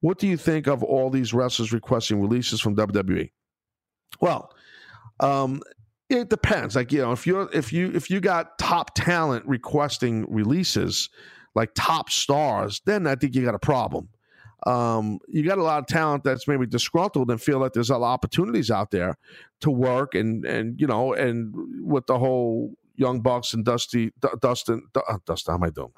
[0.00, 3.30] What do you think of all these wrestlers requesting releases from WWE?
[4.20, 4.52] Well,
[5.20, 5.62] um,
[6.08, 6.76] it depends.
[6.76, 11.08] Like you know, if you're if you if you got top talent requesting releases,
[11.54, 14.08] like top stars, then I think you got a problem.
[14.66, 17.96] Um, you got a lot of talent that's maybe disgruntled and feel like there's a
[17.96, 19.16] lot of opportunities out there
[19.60, 21.54] to work and and you know and
[21.86, 25.70] with the whole Young Bucks and Dusty D- Dustin D- uh, Dustin how am I
[25.70, 25.92] doing?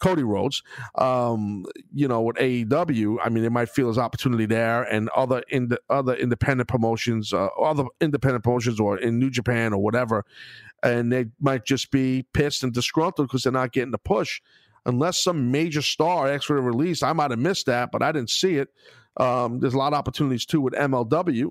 [0.00, 0.62] Cody Rhodes,
[0.96, 5.42] um, you know, with AEW, I mean, they might feel there's opportunity there, and other
[5.48, 10.24] in the other independent promotions, uh, other independent promotions, or in New Japan or whatever,
[10.82, 14.40] and they might just be pissed and disgruntled because they're not getting the push
[14.86, 17.02] unless some major star asks for a release.
[17.02, 18.68] I might have missed that, but I didn't see it.
[19.16, 21.50] Um, there's a lot of opportunities too with MLW.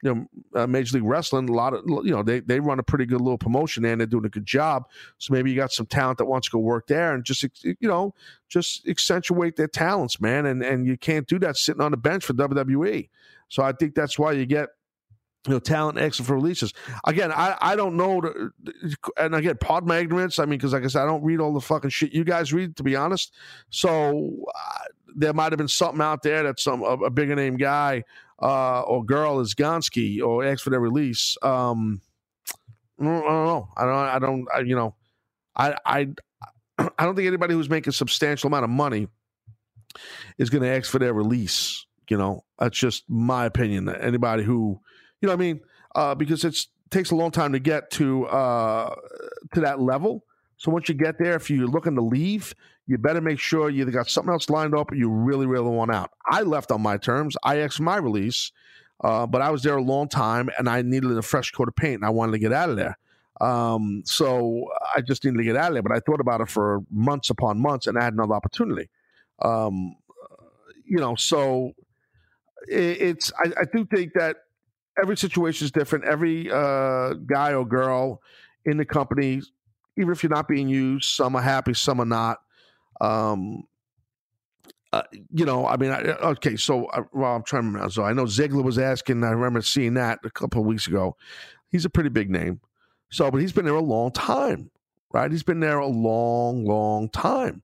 [0.00, 2.84] You know, uh, Major League Wrestling, a lot of you know they they run a
[2.84, 4.84] pretty good little promotion there, and they're doing a good job.
[5.18, 7.76] So maybe you got some talent that wants to go work there, and just you
[7.82, 8.14] know
[8.48, 10.46] just accentuate their talents, man.
[10.46, 13.08] And and you can't do that sitting on the bench for WWE.
[13.48, 14.68] So I think that's why you get
[15.46, 16.72] you know, talent exit for releases.
[17.06, 18.20] Again, I, I don't know,
[19.16, 20.38] and again, pardon my ignorance.
[20.38, 22.52] I mean, because like I said, I don't read all the fucking shit you guys
[22.52, 23.34] read, to be honest.
[23.70, 24.84] So uh,
[25.16, 28.04] there might have been something out there that some a, a bigger name guy
[28.42, 31.36] uh, or girl is Gonski or asked for their release.
[31.42, 32.00] Um,
[33.00, 33.68] I don't know.
[33.76, 33.94] I don't.
[33.94, 34.46] I don't.
[34.54, 34.94] I, you know,
[35.56, 36.08] I I
[36.78, 39.08] I don't think anybody who's making a substantial amount of money
[40.36, 41.86] is going to ask for their release.
[42.08, 43.88] You know, that's just my opinion.
[43.88, 44.80] Anybody who
[45.20, 45.60] you know what I mean?
[45.94, 46.56] Uh, because it
[46.90, 48.94] takes a long time to get to uh,
[49.54, 50.24] to that level.
[50.56, 52.54] So once you get there, if you're looking to leave,
[52.86, 55.68] you better make sure you either got something else lined up or you really, really
[55.68, 56.10] want out.
[56.26, 57.36] I left on my terms.
[57.44, 58.50] I asked my release,
[59.04, 61.76] uh, but I was there a long time and I needed a fresh coat of
[61.76, 62.98] paint and I wanted to get out of there.
[63.40, 65.82] Um, so I just needed to get out of there.
[65.82, 68.88] But I thought about it for months upon months and I had another opportunity.
[69.40, 69.94] Um,
[70.84, 71.72] you know, so
[72.66, 74.38] it, it's I, I do think that
[75.00, 76.04] every situation is different.
[76.04, 78.22] Every uh, guy or girl
[78.64, 79.42] in the company,
[79.96, 82.38] even if you're not being used, some are happy, some are not.
[83.00, 83.64] Um,
[84.92, 87.90] uh, you know, I mean, I, okay, so uh, well, I'm trying to remember.
[87.90, 89.22] So I know Ziggler was asking.
[89.22, 91.16] I remember seeing that a couple of weeks ago.
[91.70, 92.60] He's a pretty big name.
[93.10, 94.70] So, but he's been there a long time,
[95.12, 95.30] right?
[95.30, 97.62] He's been there a long, long time.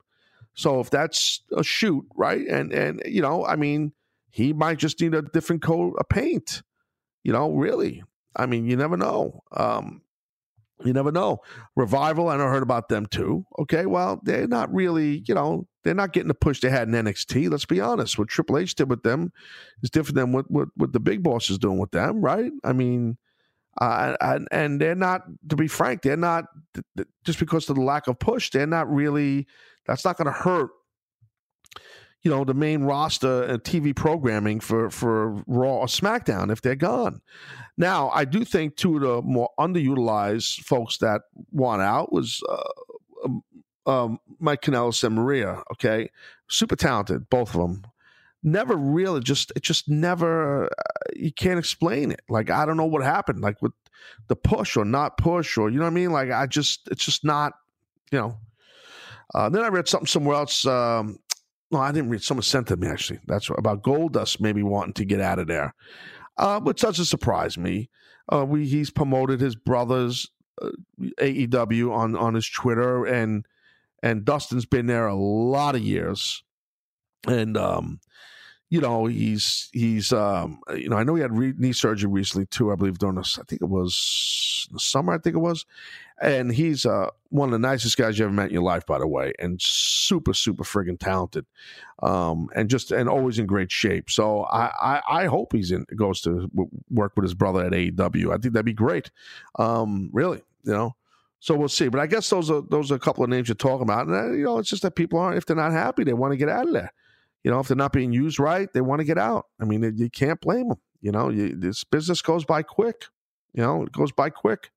[0.55, 2.47] So if that's a shoot, right?
[2.47, 3.93] And and you know, I mean,
[4.30, 6.62] he might just need a different coat of paint.
[7.24, 8.02] You know, really.
[8.36, 9.42] I mean, you never know.
[9.52, 10.02] Um,
[10.84, 11.38] you never know.
[11.76, 13.46] Revival, I know heard about them too.
[13.58, 16.94] Okay, well, they're not really, you know, they're not getting the push they had in
[16.94, 17.50] NXT.
[17.50, 18.18] Let's be honest.
[18.18, 19.32] What Triple H did with them
[19.82, 22.52] is different than what what, what the big boss is doing with them, right?
[22.64, 23.16] I mean,
[23.80, 26.44] uh, and, and they're not, to be frank, they're not
[27.24, 28.50] just because of the lack of push.
[28.50, 29.46] They're not really.
[29.86, 30.70] That's not going to hurt
[32.24, 36.74] you know the main roster and TV programming for for Raw or SmackDown if they're
[36.74, 37.20] gone.
[37.76, 43.26] Now, I do think two of the more underutilized folks that want out was uh,
[43.26, 43.42] um,
[43.86, 45.62] um, Mike Kanellis and Maria.
[45.72, 46.10] Okay,
[46.48, 47.82] super talented, both of them.
[48.42, 50.64] Never really, just it just never.
[50.64, 50.68] Uh,
[51.14, 52.22] you can't explain it.
[52.30, 53.40] Like I don't know what happened.
[53.40, 53.72] Like with
[54.28, 56.10] the push or not push or you know what I mean.
[56.10, 57.52] Like I just it's just not.
[58.10, 58.38] You know.
[59.34, 60.64] Uh, then I read something somewhere else.
[60.64, 61.18] Um,
[61.74, 62.22] no, I didn't read.
[62.22, 63.18] Someone sent it to me actually.
[63.26, 65.74] That's about Goldust maybe wanting to get out of there,
[66.38, 67.90] uh, which doesn't surprise me.
[68.32, 70.30] Uh, we he's promoted his brothers
[70.62, 70.70] uh,
[71.20, 73.44] AEW on on his Twitter, and
[74.04, 76.44] and Dustin's been there a lot of years,
[77.26, 77.98] and um,
[78.70, 82.46] you know he's he's um, you know I know he had re- knee surgery recently
[82.46, 82.70] too.
[82.70, 85.12] I believe during I think it was the summer.
[85.12, 85.66] I think it was,
[86.22, 88.97] and he's uh, one of the nicest guys you ever met in your life, by
[88.97, 91.45] the way, and super super friggin' talented,
[92.01, 94.09] um, and just and always in great shape.
[94.09, 97.72] So I I, I hope he's in goes to w- work with his brother at
[97.72, 98.28] AEW.
[98.28, 99.11] I think that'd be great.
[99.59, 100.95] Um, really, you know.
[101.41, 101.89] So we'll see.
[101.89, 104.07] But I guess those are those are a couple of names you're talking about.
[104.07, 106.32] And uh, you know, it's just that people aren't if they're not happy, they want
[106.32, 106.93] to get out of there.
[107.43, 109.47] You know, if they're not being used right, they want to get out.
[109.61, 110.78] I mean, you can't blame them.
[111.03, 113.07] You know, you, this business goes by quick.
[113.53, 114.70] You know, it goes by quick.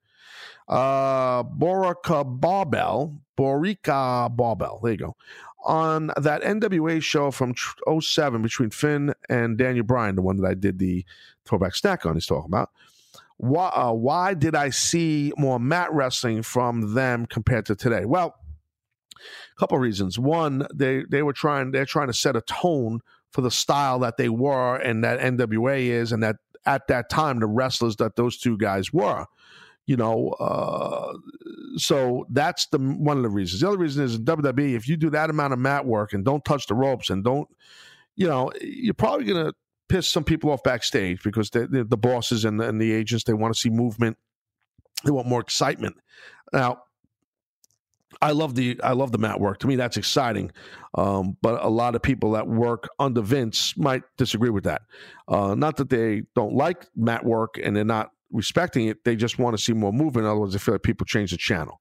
[0.67, 4.79] Uh, Borica Barbell, Borica Barbell.
[4.83, 5.15] There you go.
[5.65, 7.53] On that NWA show from
[7.99, 11.03] 07 between Finn and Daniel Bryan, the one that I did the
[11.45, 12.69] throwback snack on, he's talking about
[13.37, 18.05] why, uh, why did I see more mat wrestling from them compared to today?
[18.05, 18.35] Well,
[19.15, 20.17] a couple of reasons.
[20.19, 23.01] One, they they were trying they're trying to set a tone
[23.31, 27.39] for the style that they were and that NWA is, and that at that time
[27.39, 29.25] the wrestlers that those two guys were.
[29.87, 31.13] You know, uh,
[31.77, 33.61] so that's the one of the reasons.
[33.61, 36.23] The other reason is in WWE, if you do that amount of mat work and
[36.23, 37.47] don't touch the ropes and don't,
[38.15, 39.53] you know, you're probably gonna
[39.87, 43.23] piss some people off backstage because the, the, the bosses and the, and the agents
[43.23, 44.17] they want to see movement,
[45.05, 45.95] they want more excitement.
[46.51, 46.83] Now,
[48.21, 49.59] I love the I love the mat work.
[49.59, 50.51] To me, that's exciting.
[50.95, 54.81] Um, but a lot of people that work under Vince might disagree with that.
[55.27, 59.03] Uh, not that they don't like mat work and they're not respecting it.
[59.03, 60.25] They just want to see more movement.
[60.25, 61.79] In other words, they feel like people change the channel.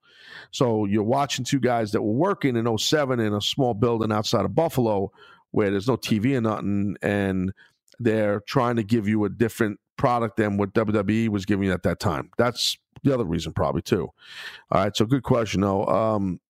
[0.51, 4.45] So you're watching two guys that were working in 07 in a small building outside
[4.45, 5.13] of Buffalo
[5.51, 7.53] where there's no TV or nothing, and
[7.99, 11.83] they're trying to give you a different product than what WWE was giving you at
[11.85, 12.31] that time.
[12.37, 14.11] That's the other reason, probably too.
[14.71, 15.63] All right, so good question.
[15.63, 15.87] though.
[15.87, 16.41] um,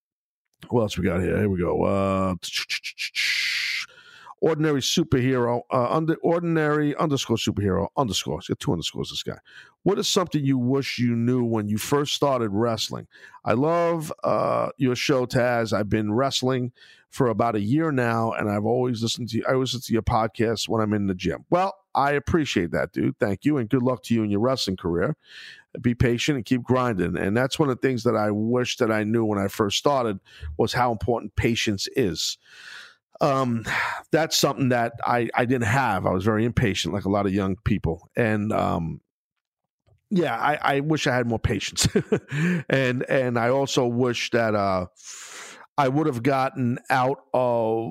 [0.69, 1.37] what else we got here?
[1.39, 1.83] Here we go.
[1.85, 2.35] Uh,
[4.41, 8.41] ordinary superhero, uh, under ordinary underscore superhero underscore.
[8.47, 9.11] Got two underscores.
[9.11, 9.39] This guy.
[9.83, 13.07] What is something you wish you knew when you first started wrestling?
[13.45, 15.73] I love uh, your show, Taz.
[15.73, 16.73] I've been wrestling
[17.11, 19.43] for about a year now, and I've always listened to.
[19.45, 21.45] I always listen to your podcast when I'm in the gym.
[21.51, 23.19] Well, I appreciate that, dude.
[23.19, 25.17] Thank you, and good luck to you in your wrestling career.
[25.81, 27.17] Be patient and keep grinding.
[27.17, 29.79] And that's one of the things that I wish that I knew when I first
[29.79, 30.21] started
[30.57, 32.39] was how important patience is
[33.21, 33.65] um,
[34.13, 36.07] that's something that I, I didn't have.
[36.07, 38.09] I was very impatient, like a lot of young people.
[38.17, 39.01] And um,
[40.11, 41.89] yeah, I, I wish I had more patience.
[42.69, 44.87] and and I also wish that uh,
[45.79, 47.91] I would have gotten out of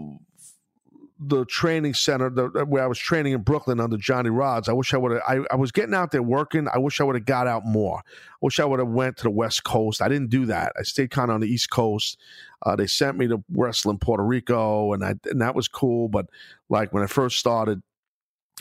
[1.27, 4.69] the training center the, where I was training in Brooklyn under Johnny Rodz.
[4.69, 5.21] I wish I would have.
[5.27, 6.67] I, I was getting out there working.
[6.73, 7.99] I wish I would have got out more.
[7.99, 10.01] I wish I would have went to the West Coast.
[10.01, 10.73] I didn't do that.
[10.77, 12.19] I stayed kind of on the East Coast.
[12.65, 16.07] Uh, they sent me to wrestle in Puerto Rico, and I and that was cool.
[16.07, 16.27] But
[16.69, 17.81] like when I first started,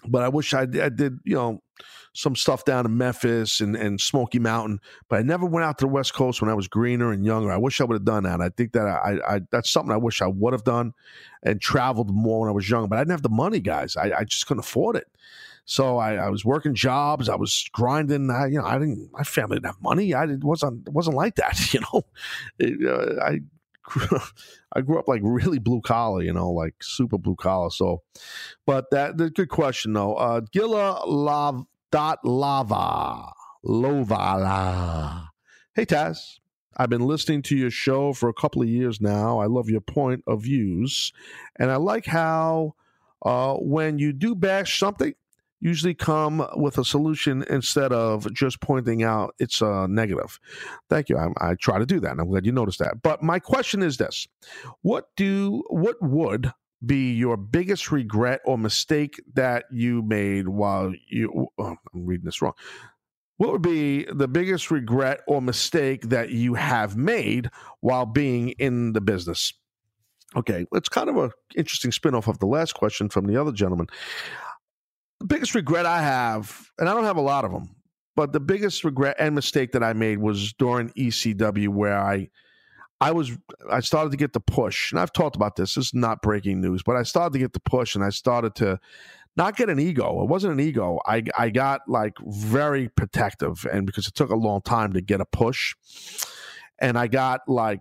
[0.06, 1.62] but I wish I, I did, you know,
[2.14, 4.80] some stuff down in Memphis and, and Smoky Mountain.
[5.08, 7.50] But I never went out to the West Coast when I was greener and younger.
[7.50, 8.40] I wish I would have done that.
[8.40, 10.94] I think that I, I that's something I wish I would have done
[11.42, 12.88] and traveled more when I was young.
[12.88, 13.96] But I didn't have the money, guys.
[13.96, 15.08] I, I just couldn't afford it.
[15.66, 17.30] So I, I, was working jobs.
[17.30, 18.30] I was grinding.
[18.30, 19.10] I, you know, I didn't.
[19.12, 20.12] My family didn't have money.
[20.12, 21.58] I didn't, wasn't wasn't like that.
[21.72, 22.02] You know,
[22.58, 23.40] it, uh, I
[24.72, 27.70] I grew up like really blue collar, you know, like super blue collar.
[27.70, 28.02] So,
[28.66, 30.14] but that the good question though.
[30.14, 33.32] Uh, Gilla Lav dot lava
[33.64, 35.28] lovala.
[35.74, 36.38] Hey Taz,
[36.76, 39.38] I've been listening to your show for a couple of years now.
[39.38, 41.12] I love your point of views,
[41.58, 42.74] and I like how
[43.24, 45.14] uh, when you do bash something,
[45.64, 50.38] usually come with a solution instead of just pointing out it's a negative.
[50.90, 51.16] Thank you.
[51.16, 53.02] I, I try to do that, and I'm glad you noticed that.
[53.02, 54.28] But my question is this:
[54.82, 56.52] What do what would
[56.84, 61.32] be your biggest regret or mistake that you made while you?
[61.34, 62.52] Oh, oh I'm reading this wrong.
[63.38, 67.50] What would be the biggest regret or mistake that you have made
[67.80, 69.52] while being in the business?
[70.36, 73.86] Okay, it's kind of an interesting spinoff of the last question from the other gentleman
[75.24, 77.74] the biggest regret I have, and I don't have a lot of them,
[78.14, 82.28] but the biggest regret and mistake that I made was during ECW where I
[83.00, 83.32] I was
[83.70, 84.92] I started to get the push.
[84.92, 85.76] And I've talked about this.
[85.76, 88.54] This is not breaking news, but I started to get the push and I started
[88.56, 88.78] to
[89.34, 90.22] not get an ego.
[90.22, 91.00] It wasn't an ego.
[91.06, 95.22] I I got like very protective and because it took a long time to get
[95.22, 95.74] a push.
[96.78, 97.80] And I got like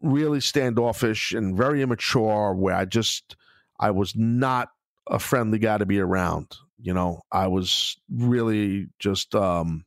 [0.00, 3.36] really standoffish and very immature where I just
[3.78, 4.70] I was not
[5.06, 6.56] a friendly guy to be around.
[6.78, 9.84] You know, I was really just, um,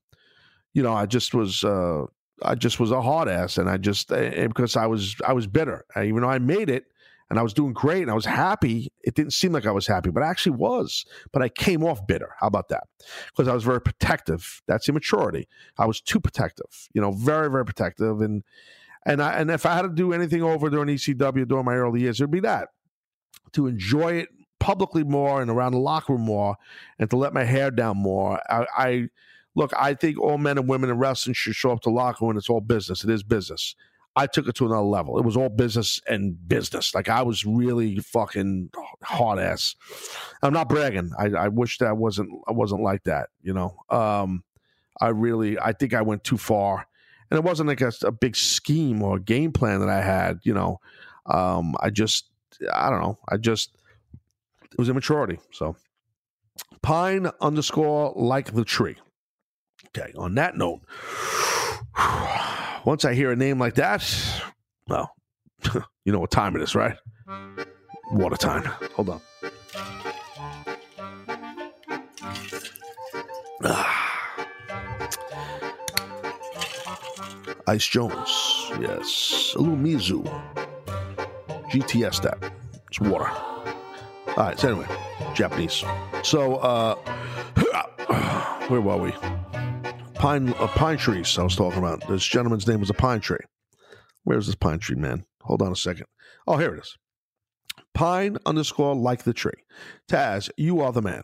[0.74, 2.06] you know, I just was, uh,
[2.42, 5.46] I just was a hard ass, and I just uh, because I was I was
[5.46, 5.86] bitter.
[5.96, 6.86] I, even though I made it,
[7.30, 8.92] and I was doing great and I was happy.
[9.02, 11.06] It didn't seem like I was happy, but I actually was.
[11.32, 12.34] But I came off bitter.
[12.40, 12.86] How about that?
[13.28, 14.62] Because I was very protective.
[14.68, 15.48] That's immaturity.
[15.78, 18.22] I was too protective, you know, very, very protective.
[18.22, 18.44] And
[19.06, 22.02] and I and if I had to do anything over during ECW during my early
[22.02, 22.70] years, it'd be that
[23.54, 26.56] to enjoy it publicly more and around the locker room more,
[27.00, 28.40] and to let my hair down more.
[28.50, 29.10] I, I
[29.56, 29.72] look.
[29.78, 32.38] I think all men and women in wrestling should show up to locker room.
[32.38, 33.04] It's all business.
[33.04, 33.76] It is business.
[34.16, 35.18] I took it to another level.
[35.18, 36.94] It was all business and business.
[36.94, 38.70] Like I was really fucking
[39.04, 39.76] hard ass.
[40.42, 41.12] I'm not bragging.
[41.18, 43.30] I, I wish that wasn't I wasn't like that.
[43.42, 43.76] You know.
[43.90, 44.44] Um,
[45.00, 46.86] I really I think I went too far,
[47.32, 50.40] and it wasn't like a, a big scheme or game plan that I had.
[50.44, 50.80] You know.
[51.26, 52.30] Um, I just
[52.74, 53.20] I don't know.
[53.30, 53.78] I just
[54.72, 55.40] it was immaturity.
[55.52, 55.76] So
[56.82, 58.98] pine underscore like the tree.
[59.88, 60.14] Okay.
[60.18, 60.82] On that note,
[62.86, 64.04] once I hear a name like that,
[64.88, 65.16] well,
[66.06, 66.96] you know what time it is, right?
[68.12, 68.64] Water time.
[68.96, 69.22] Hold on.
[73.64, 74.00] Ah.
[77.68, 79.54] Ice Jones, yes.
[79.56, 80.24] A little Mizu.
[81.70, 82.52] GTS that.
[82.88, 83.30] It's water.
[84.40, 84.88] All right, so anyway,
[85.34, 85.84] Japanese.
[86.24, 86.96] So, uh,
[88.70, 89.12] where were we?
[90.14, 91.38] Pine, uh, pine trees.
[91.38, 92.08] I was talking about.
[92.08, 93.44] This gentleman's name was a pine tree.
[94.24, 95.26] Where's this pine tree, man?
[95.42, 96.06] Hold on a second.
[96.48, 96.98] Oh, here it is.
[97.94, 99.66] Pine underscore like the tree.
[100.10, 101.24] Taz, you are the man.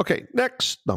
[0.00, 0.80] Okay, next.
[0.86, 0.96] No,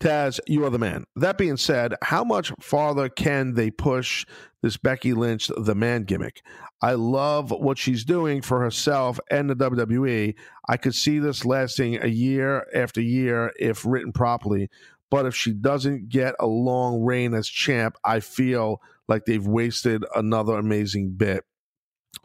[0.00, 1.04] Taz, you are the man.
[1.14, 4.26] That being said, how much farther can they push
[4.62, 6.42] this Becky Lynch, the man gimmick?
[6.80, 10.34] I love what she's doing for herself and the WWE.
[10.68, 14.70] I could see this lasting a year after year if written properly.
[15.08, 20.04] But if she doesn't get a long reign as champ, I feel like they've wasted
[20.16, 21.44] another amazing bit.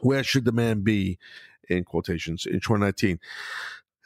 [0.00, 1.18] Where should the man be
[1.68, 3.20] in quotations in 2019?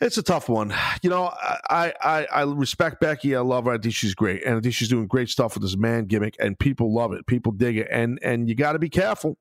[0.03, 0.74] It's a tough one.
[1.03, 1.32] You know,
[1.70, 3.36] I, I I respect Becky.
[3.36, 3.72] I love her.
[3.72, 6.34] I think she's great, and I think she's doing great stuff with this man gimmick,
[6.40, 7.24] and people love it.
[7.28, 9.38] People dig it, and and you got to be careful.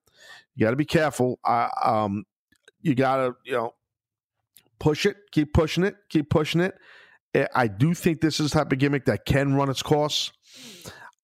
[0.55, 1.39] You got to be careful.
[1.43, 2.25] I, um,
[2.79, 3.73] you got to you know
[4.79, 6.75] push it, keep pushing it, keep pushing it.
[7.33, 10.31] Eh, I do think this is the type of gimmick that can run its course.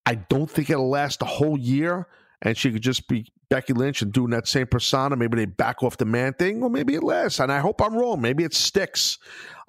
[0.07, 2.07] I don't think it'll last a whole year,
[2.41, 5.16] and she could just be Becky Lynch and doing that same persona.
[5.16, 7.39] Maybe they back off the man thing, or maybe it lasts.
[7.39, 8.22] And I hope I'm wrong.
[8.22, 9.18] Maybe it sticks.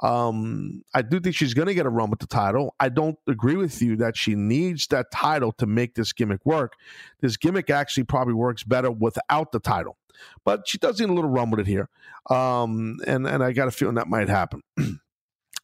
[0.03, 2.75] Um, I do think she's going to get a run with the title.
[2.81, 6.73] I don't agree with you that she needs that title to make this gimmick work.
[7.21, 9.97] This gimmick actually probably works better without the title,
[10.45, 11.89] but she does need a little run with it here.
[12.31, 14.63] Um, and and I got a feeling that might happen.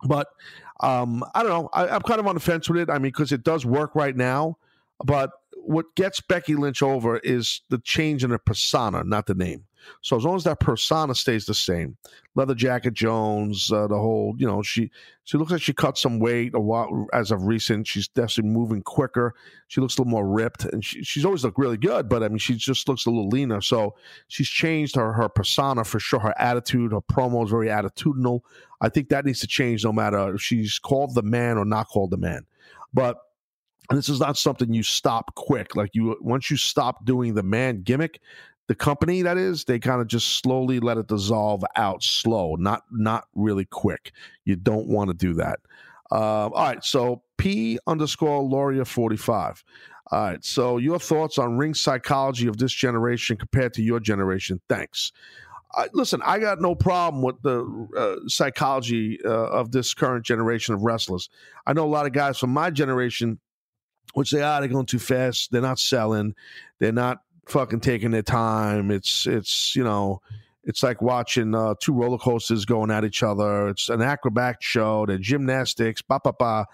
[0.04, 0.28] but
[0.80, 1.68] um, I don't know.
[1.72, 2.90] I, I'm kind of on the fence with it.
[2.90, 4.58] I mean, because it does work right now,
[5.02, 5.30] but
[5.64, 9.64] what gets Becky Lynch over is the change in her persona, not the name.
[10.02, 11.96] So as long as that persona stays the same,
[12.34, 14.90] leather jacket Jones, uh, the whole, you know, she
[15.24, 17.86] she looks like she cut some weight a while as of recent.
[17.86, 19.34] She's definitely moving quicker.
[19.68, 22.08] She looks a little more ripped, and she, she's always looked really good.
[22.08, 23.60] But I mean, she just looks a little leaner.
[23.60, 23.94] So
[24.28, 26.20] she's changed her her persona for sure.
[26.20, 28.40] Her attitude, her promo is very attitudinal.
[28.80, 31.88] I think that needs to change, no matter if she's called the man or not
[31.88, 32.46] called the man.
[32.92, 33.18] But
[33.90, 35.76] and this is not something you stop quick.
[35.76, 38.20] Like you, once you stop doing the man gimmick,
[38.66, 42.82] the company that is, they kind of just slowly let it dissolve out slow, not
[42.90, 44.12] not really quick.
[44.44, 45.58] You don't want to do that.
[46.10, 49.62] Uh, all right, so P underscore Lauria forty five.
[50.10, 54.60] All right, so your thoughts on ring psychology of this generation compared to your generation?
[54.68, 55.12] Thanks.
[55.92, 60.82] Listen, I got no problem with the uh, psychology uh, of this current generation of
[60.82, 61.28] wrestlers.
[61.66, 63.40] I know a lot of guys from my generation
[64.14, 65.50] would say, ah, they're going too fast.
[65.50, 66.34] They're not selling.
[66.78, 68.90] They're not fucking taking their time.
[68.90, 70.20] It's it's you know,
[70.64, 73.68] it's like watching uh, two roller coasters going at each other.
[73.68, 75.06] It's an acrobat show.
[75.06, 76.02] They're gymnastics.
[76.02, 76.66] Ba ba ba.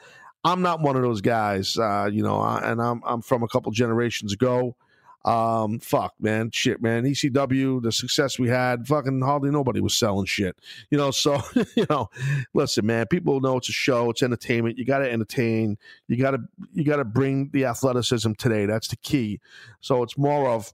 [0.42, 3.72] I'm not one of those guys, uh, you know, and I'm I'm from a couple
[3.72, 4.76] generations ago.
[5.24, 7.04] Um, fuck, man, shit, man.
[7.04, 10.56] ECW, the success we had, fucking hardly nobody was selling shit,
[10.90, 11.10] you know.
[11.10, 11.42] So,
[11.76, 12.08] you know,
[12.54, 14.78] listen, man, people know it's a show, it's entertainment.
[14.78, 15.76] You got to entertain.
[16.08, 16.38] You got to
[16.72, 18.66] you got to bring the athleticism today.
[18.66, 19.40] That's the key.
[19.80, 20.72] So it's more of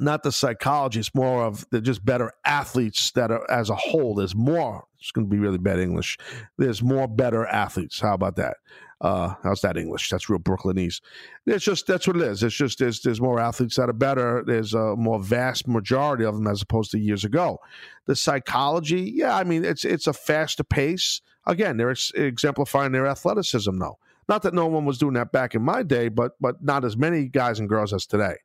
[0.00, 1.00] not the psychology.
[1.00, 4.14] It's more of they're just better athletes that are as a whole.
[4.14, 4.84] There's more.
[4.98, 6.18] It's going to be really bad English.
[6.58, 8.00] There's more better athletes.
[8.00, 8.56] How about that?
[9.00, 10.08] Uh, how's that English?
[10.08, 11.00] That's real Brooklynese.
[11.46, 12.42] It's just that's what it is.
[12.42, 14.42] It's just there's there's more athletes that are better.
[14.46, 17.58] There's a more vast majority of them as opposed to years ago.
[18.06, 21.20] The psychology, yeah, I mean it's it's a faster pace.
[21.46, 23.98] Again, they're ex- exemplifying their athleticism though.
[24.28, 26.96] Not that no one was doing that back in my day, but but not as
[26.96, 28.36] many guys and girls as today.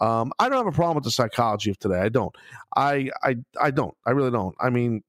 [0.00, 2.00] Um, I don't have a problem with the psychology of today.
[2.00, 2.34] I don't.
[2.76, 3.96] I I I don't.
[4.06, 4.54] I really don't.
[4.60, 5.02] I mean,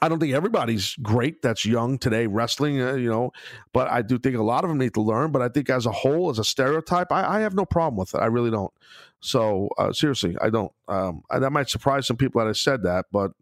[0.00, 3.32] I don't think everybody's great that's young today wrestling, uh, you know,
[3.72, 5.32] but I do think a lot of them need to learn.
[5.32, 8.14] But I think as a whole, as a stereotype, I, I have no problem with
[8.14, 8.18] it.
[8.18, 8.72] I really don't.
[9.20, 10.72] So uh, seriously, I don't.
[10.86, 13.32] Um, I, that might surprise some people that I said that, but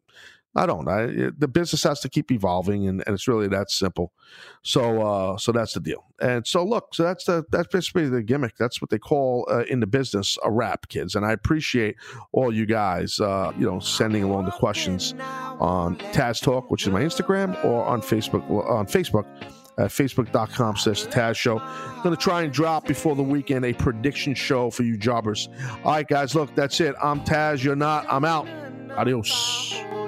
[0.57, 0.89] I don't.
[0.89, 4.13] I, the business has to keep evolving, and, and it's really that simple.
[4.63, 6.07] So, uh, so that's the deal.
[6.21, 8.57] And so, look, so that's the that's basically the gimmick.
[8.57, 11.15] That's what they call uh, in the business a wrap, kids.
[11.15, 11.97] And I appreciate
[12.33, 15.15] all you guys, uh, you know, sending along the questions
[15.61, 18.49] on Taz Talk, which is my Instagram, or on Facebook.
[18.51, 19.27] On Facebook.
[19.79, 21.59] At facebook.com slash Taz Show.
[22.03, 25.51] Gonna try and drop before the weekend a prediction show for you jobbers.
[25.85, 26.95] All right, guys, look, that's it.
[27.03, 28.07] I'm Taz, you're not.
[28.09, 28.49] I'm out.
[28.97, 30.06] Adios.